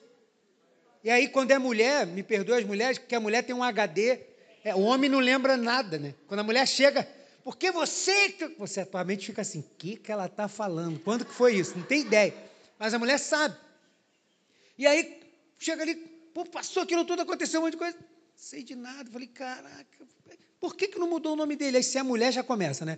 [1.05, 4.21] E aí, quando é mulher, me perdoe as mulheres, porque a mulher tem um HD,
[4.63, 6.15] é, o homem não lembra nada, né?
[6.25, 7.07] Quando a mulher chega,
[7.43, 8.35] porque você.
[8.57, 10.99] Você atualmente fica assim, o que, que ela está falando?
[10.99, 11.77] Quando que foi isso?
[11.77, 12.33] Não tem ideia.
[12.79, 13.55] mas a mulher sabe.
[14.79, 15.21] E aí,
[15.59, 15.93] chega ali,
[16.33, 17.97] pô, passou aquilo tudo, aconteceu um monte de coisa.
[18.35, 19.07] Sei de nada.
[19.11, 20.07] Falei, caraca,
[20.59, 21.77] por que, que não mudou o nome dele?
[21.77, 22.97] Aí se a mulher já começa, né?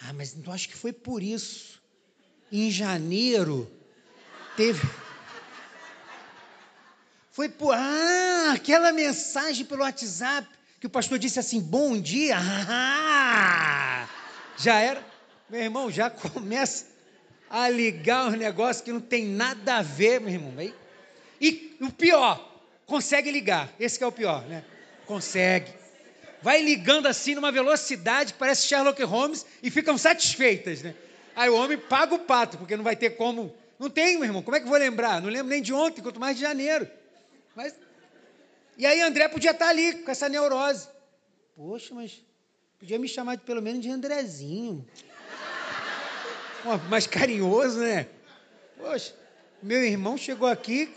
[0.00, 1.82] Ah, mas eu acho que foi por isso.
[2.52, 3.68] Em janeiro,
[4.56, 4.80] teve.
[7.30, 7.74] Foi por.
[7.74, 10.48] Ah, aquela mensagem pelo WhatsApp
[10.80, 12.36] que o pastor disse assim: bom dia.
[12.38, 14.08] Ah,
[14.58, 15.04] já era.
[15.48, 16.86] Meu irmão, já começa
[17.48, 20.54] a ligar os negócios que não tem nada a ver, meu irmão.
[21.40, 23.68] E o pior, consegue ligar.
[23.78, 24.64] Esse é o pior, né?
[25.06, 25.72] Consegue.
[26.42, 30.94] Vai ligando assim numa velocidade parece Sherlock Holmes e ficam satisfeitas, né?
[31.36, 33.54] Aí o homem paga o pato, porque não vai ter como.
[33.78, 34.42] Não tem, meu irmão.
[34.42, 35.20] Como é que eu vou lembrar?
[35.20, 36.88] Não lembro nem de ontem, quanto mais de janeiro.
[37.60, 37.74] Mas.
[38.78, 40.88] E aí André podia estar ali com essa neurose.
[41.54, 42.24] Poxa, mas
[42.78, 44.88] podia me chamar de, pelo menos de Andrezinho.
[46.88, 48.08] mais carinhoso, né?
[48.78, 49.14] Poxa,
[49.62, 50.90] meu irmão chegou aqui,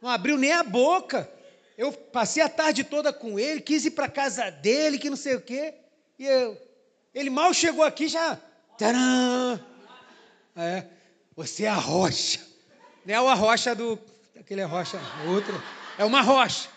[0.00, 1.30] não abriu nem a boca.
[1.76, 5.34] Eu passei a tarde toda com ele, quis ir para casa dele, que não sei
[5.34, 5.74] o quê.
[6.18, 6.56] E eu,
[7.14, 8.40] ele mal chegou aqui já.
[8.78, 9.62] Tcharam!
[10.56, 10.86] É,
[11.36, 12.40] você é a rocha.
[13.04, 13.98] Não é a rocha do.
[14.38, 14.98] Aquele é rocha,
[15.28, 15.62] outro.
[16.00, 16.68] É uma rocha.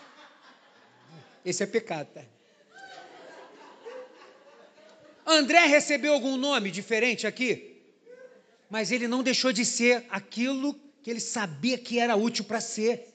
[1.44, 2.22] Esse é pecado, tá?
[5.26, 7.50] André recebeu algum nome diferente aqui?
[8.68, 13.14] Mas ele não deixou de ser aquilo que ele sabia que era útil para ser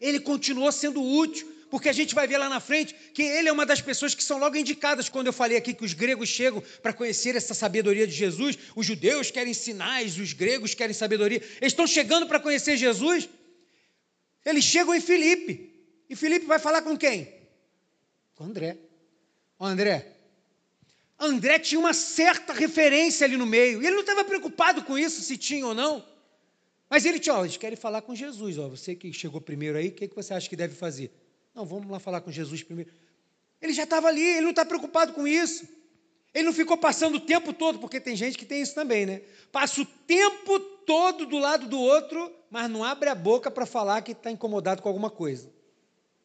[0.00, 3.52] ele continuou sendo útil, porque a gente vai ver lá na frente que ele é
[3.52, 6.62] uma das pessoas que são logo indicadas quando eu falei aqui que os gregos chegam
[6.82, 11.72] para conhecer essa sabedoria de Jesus, os judeus querem sinais, os gregos querem sabedoria, eles
[11.72, 13.28] estão chegando para conhecer Jesus,
[14.44, 15.72] eles chegam em Filipe,
[16.08, 17.32] e Filipe vai falar com quem?
[18.34, 18.76] Com André.
[19.58, 20.14] O André,
[21.18, 25.22] André tinha uma certa referência ali no meio, e ele não estava preocupado com isso,
[25.22, 26.04] se tinha ou não.
[26.90, 29.88] Mas ele tinha, ó, eles querem falar com Jesus, ó, você que chegou primeiro aí,
[29.88, 31.10] o que, que você acha que deve fazer?
[31.54, 32.90] Não, vamos lá falar com Jesus primeiro.
[33.60, 35.66] Ele já estava ali, ele não está preocupado com isso.
[36.34, 39.22] Ele não ficou passando o tempo todo, porque tem gente que tem isso também, né?
[39.52, 44.02] Passa o tempo todo do lado do outro, mas não abre a boca para falar
[44.02, 45.50] que está incomodado com alguma coisa.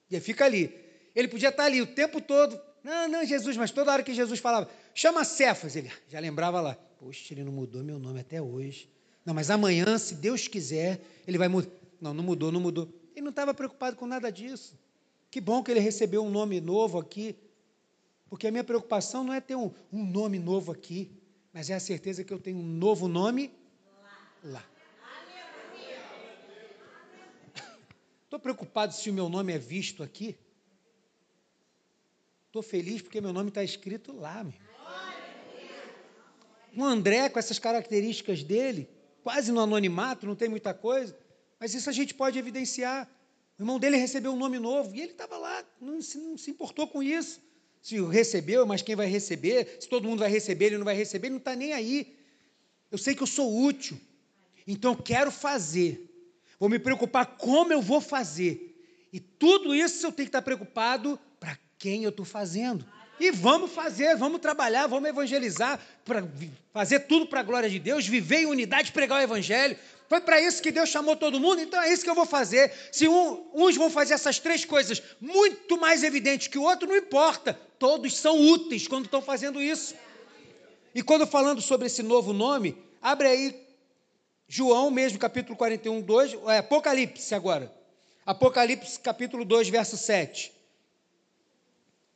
[0.09, 0.73] E aí fica ali.
[1.15, 2.59] Ele podia estar tá ali o tempo todo.
[2.83, 6.77] Não, não, Jesus, mas toda hora que Jesus falava, chama Cefas, ele já lembrava lá.
[6.97, 8.89] Poxa, ele não mudou meu nome até hoje.
[9.25, 11.69] Não, mas amanhã, se Deus quiser, ele vai mudar.
[11.99, 12.87] Não, não mudou, não mudou.
[13.13, 14.77] Ele não estava preocupado com nada disso.
[15.29, 17.35] Que bom que ele recebeu um nome novo aqui.
[18.29, 21.11] Porque a minha preocupação não é ter um, um nome novo aqui,
[21.51, 23.51] mas é a certeza que eu tenho um novo nome
[24.43, 24.63] lá.
[28.23, 30.37] Estou preocupado se o meu nome é visto aqui.
[32.47, 34.43] Estou feliz porque meu nome está escrito lá.
[34.43, 34.53] Meu.
[36.75, 38.89] O André, com essas características dele,
[39.23, 41.17] quase no anonimato, não tem muita coisa,
[41.59, 43.09] mas isso a gente pode evidenciar.
[43.57, 46.51] O irmão dele recebeu um nome novo e ele estava lá, não se, não se
[46.51, 47.41] importou com isso.
[47.81, 49.77] Se recebeu, mas quem vai receber?
[49.79, 52.15] Se todo mundo vai receber, ele não vai receber, ele não está nem aí.
[52.91, 53.99] Eu sei que eu sou útil,
[54.67, 56.09] então eu quero fazer.
[56.59, 58.69] Vou me preocupar como eu vou fazer.
[59.11, 62.85] E tudo isso eu tenho que estar preocupado para quem eu estou fazendo.
[63.19, 66.25] E vamos fazer, vamos trabalhar, vamos evangelizar, para
[66.71, 69.77] fazer tudo para a glória de Deus, viver em unidade, pregar o evangelho.
[70.07, 72.71] Foi para isso que Deus chamou todo mundo, então é isso que eu vou fazer.
[72.91, 76.95] Se um, uns vão fazer essas três coisas muito mais evidentes que o outro, não
[76.95, 77.59] importa.
[77.77, 79.95] Todos são úteis quando estão fazendo isso.
[80.95, 83.68] E quando falando sobre esse novo nome, abre aí
[84.51, 87.71] João mesmo, capítulo 41, 2, é, Apocalipse agora.
[88.25, 90.51] Apocalipse, capítulo 2, verso 7.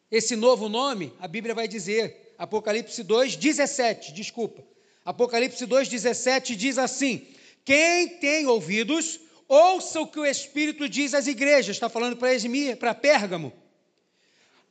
[0.10, 4.64] Esse novo nome, a Bíblia vai dizer, Apocalipse 2, 17, desculpa.
[5.06, 7.28] Apocalipse 2, 17 diz assim:
[7.64, 11.76] Quem tem ouvidos, ouça o que o Espírito diz às igrejas.
[11.76, 13.54] Está falando para Esmir, para Pérgamo.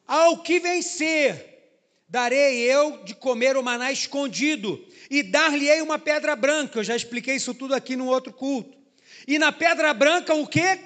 [0.04, 1.51] Ao que vencer,
[2.12, 6.78] darei eu de comer o maná escondido, e dar-lhe-ei uma pedra branca.
[6.78, 8.76] Eu já expliquei isso tudo aqui no outro culto.
[9.26, 10.78] E na pedra branca, o que?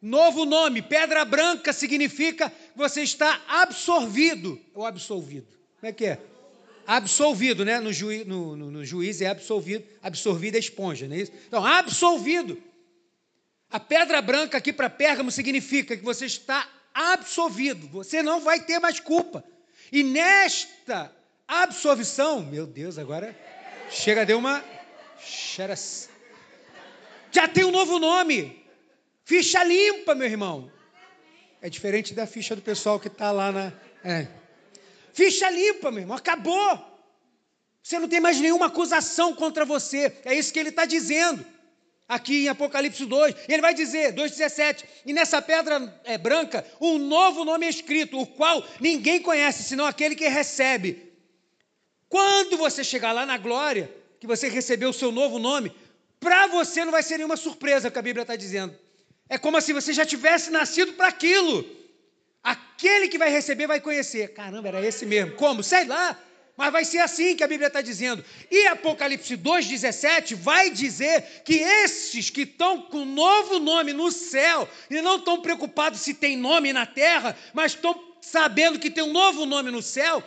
[0.00, 5.48] Novo nome, pedra branca significa você está absorvido ou absolvido.
[5.78, 6.18] Como é que é?
[6.86, 7.78] Absolvido, né?
[7.78, 11.32] No, juiz, no, no, no juiz é absolvido, absorvido é esponja, não é isso?
[11.46, 12.56] Então, absolvido.
[13.70, 18.78] A pedra branca aqui para Pérgamo significa que você está absolvido, você não vai ter
[18.78, 19.44] mais culpa.
[19.92, 21.14] E nesta
[21.46, 23.36] absolvição, meu Deus, agora
[23.90, 24.64] chega, deu uma.
[27.32, 28.64] Já tem um novo nome.
[29.24, 30.70] Ficha limpa, meu irmão.
[31.60, 33.72] É diferente da ficha do pessoal que está lá na.
[34.04, 34.28] É.
[35.12, 36.90] Ficha limpa, meu irmão, acabou.
[37.82, 40.20] Você não tem mais nenhuma acusação contra você.
[40.24, 41.44] É isso que ele está dizendo.
[42.10, 43.34] Aqui em Apocalipse 2.
[43.48, 48.26] Ele vai dizer, 2,17: E nessa pedra é, branca, um novo nome é escrito, o
[48.26, 51.10] qual ninguém conhece, senão aquele que recebe.
[52.08, 53.88] Quando você chegar lá na glória,
[54.18, 55.72] que você recebeu o seu novo nome,
[56.18, 58.76] para você não vai ser nenhuma surpresa que a Bíblia está dizendo.
[59.28, 61.64] É como se você já tivesse nascido para aquilo.
[62.42, 64.34] Aquele que vai receber vai conhecer.
[64.34, 65.36] Caramba, era esse mesmo.
[65.36, 65.62] Como?
[65.62, 66.18] Sei lá.
[66.60, 68.22] Mas vai ser assim que a Bíblia está dizendo.
[68.50, 75.00] E Apocalipse 2,17 vai dizer que esses que estão com novo nome no céu e
[75.00, 79.46] não estão preocupados se tem nome na terra, mas estão sabendo que tem um novo
[79.46, 80.22] nome no céu.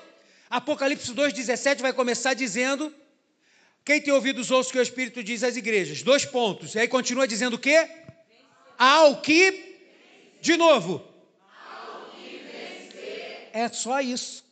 [0.49, 2.91] Apocalipse 2,17 vai começar dizendo.
[3.85, 6.01] Quem tem ouvido os ouços que o Espírito diz às igrejas?
[6.01, 6.73] Dois pontos.
[6.73, 7.87] E aí continua dizendo o quê?
[8.75, 9.77] Ao que.
[10.41, 11.07] De novo.
[13.53, 14.43] É só isso.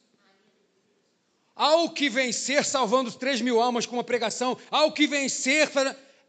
[1.61, 4.57] Ao que vencer, salvando os três mil almas com uma pregação.
[4.71, 5.69] Ao que vencer,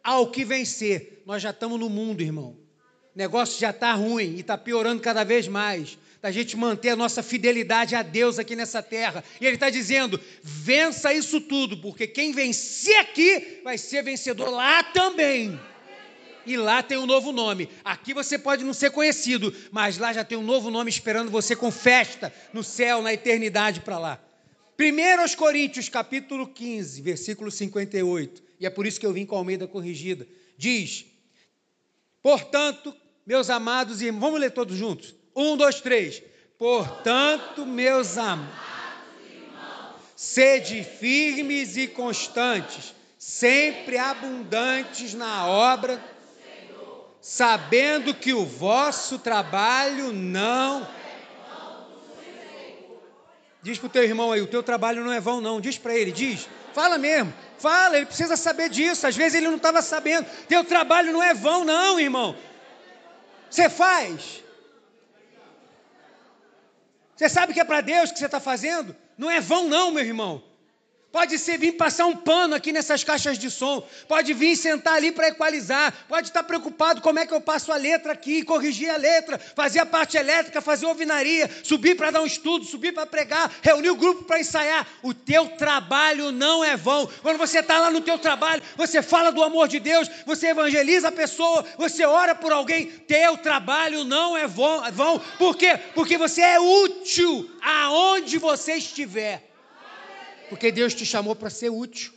[0.05, 1.23] ao que vencer.
[1.25, 2.55] Nós já estamos no mundo, irmão.
[3.15, 5.97] O negócio já está ruim e está piorando cada vez mais.
[6.21, 9.25] Da gente manter a nossa fidelidade a Deus aqui nessa terra.
[9.41, 14.83] E Ele está dizendo: vença isso tudo, porque quem vencer aqui vai ser vencedor lá
[14.83, 15.59] também.
[16.45, 17.71] E lá tem um novo nome.
[17.83, 21.57] Aqui você pode não ser conhecido, mas lá já tem um novo nome esperando você
[21.57, 24.32] com festa no céu, na eternidade para lá.
[24.83, 29.37] 1 aos Coríntios, capítulo 15, versículo 58, e é por isso que eu vim com
[29.37, 30.27] a Almeida corrigida,
[30.59, 31.07] diz:
[32.21, 32.93] Portanto,
[33.25, 35.15] meus amados irmãos, vamos ler todos juntos?
[35.37, 36.21] Um, dois, três.
[36.59, 38.51] Portanto, meus amados
[39.31, 46.03] irmãos, sede firmes e constantes, sempre abundantes na obra,
[47.21, 51.02] sabendo que o vosso trabalho não
[53.63, 55.61] Diz para o teu irmão aí, o teu trabalho não é vão, não.
[55.61, 56.49] Diz para ele, diz.
[56.75, 57.33] Fala mesmo.
[57.59, 59.07] Fala, ele precisa saber disso.
[59.07, 60.27] Às vezes ele não estava sabendo.
[60.49, 62.35] Teu trabalho não é vão, não, irmão.
[63.49, 64.43] Você faz.
[67.15, 68.97] Você sabe que é para Deus que você está fazendo?
[69.17, 70.43] Não é vão, não, meu irmão.
[71.13, 73.87] Pode ser vir passar um pano aqui nessas caixas de som.
[74.09, 75.93] Pode vir sentar ali para equalizar.
[76.09, 79.81] Pode estar preocupado como é que eu passo a letra aqui, corrigir a letra, fazer
[79.81, 83.97] a parte elétrica, fazer alvinaria, subir para dar um estudo, subir para pregar, reunir o
[83.97, 84.87] grupo para ensaiar.
[85.03, 87.07] O teu trabalho não é vão.
[87.21, 91.09] Quando você está lá no teu trabalho, você fala do amor de Deus, você evangeliza
[91.09, 92.87] a pessoa, você ora por alguém.
[92.87, 95.21] Teu trabalho não é vão.
[95.39, 95.79] Por quê?
[95.95, 99.52] Porque você é útil aonde você estiver.
[100.53, 102.13] Porque Deus te chamou para ser útil.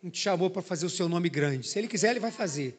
[0.00, 1.66] Não te chamou para fazer o seu nome grande.
[1.66, 2.78] Se Ele quiser, Ele vai fazer.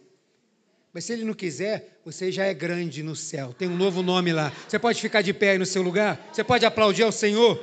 [0.94, 3.52] Mas se Ele não quiser, você já é grande no céu.
[3.52, 4.50] Tem um novo nome lá.
[4.66, 6.26] Você pode ficar de pé aí no seu lugar?
[6.32, 7.62] Você pode aplaudir ao Senhor?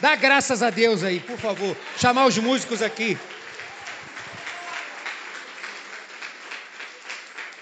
[0.00, 1.76] Dá graças a Deus aí, por favor.
[1.96, 3.16] Chamar os músicos aqui.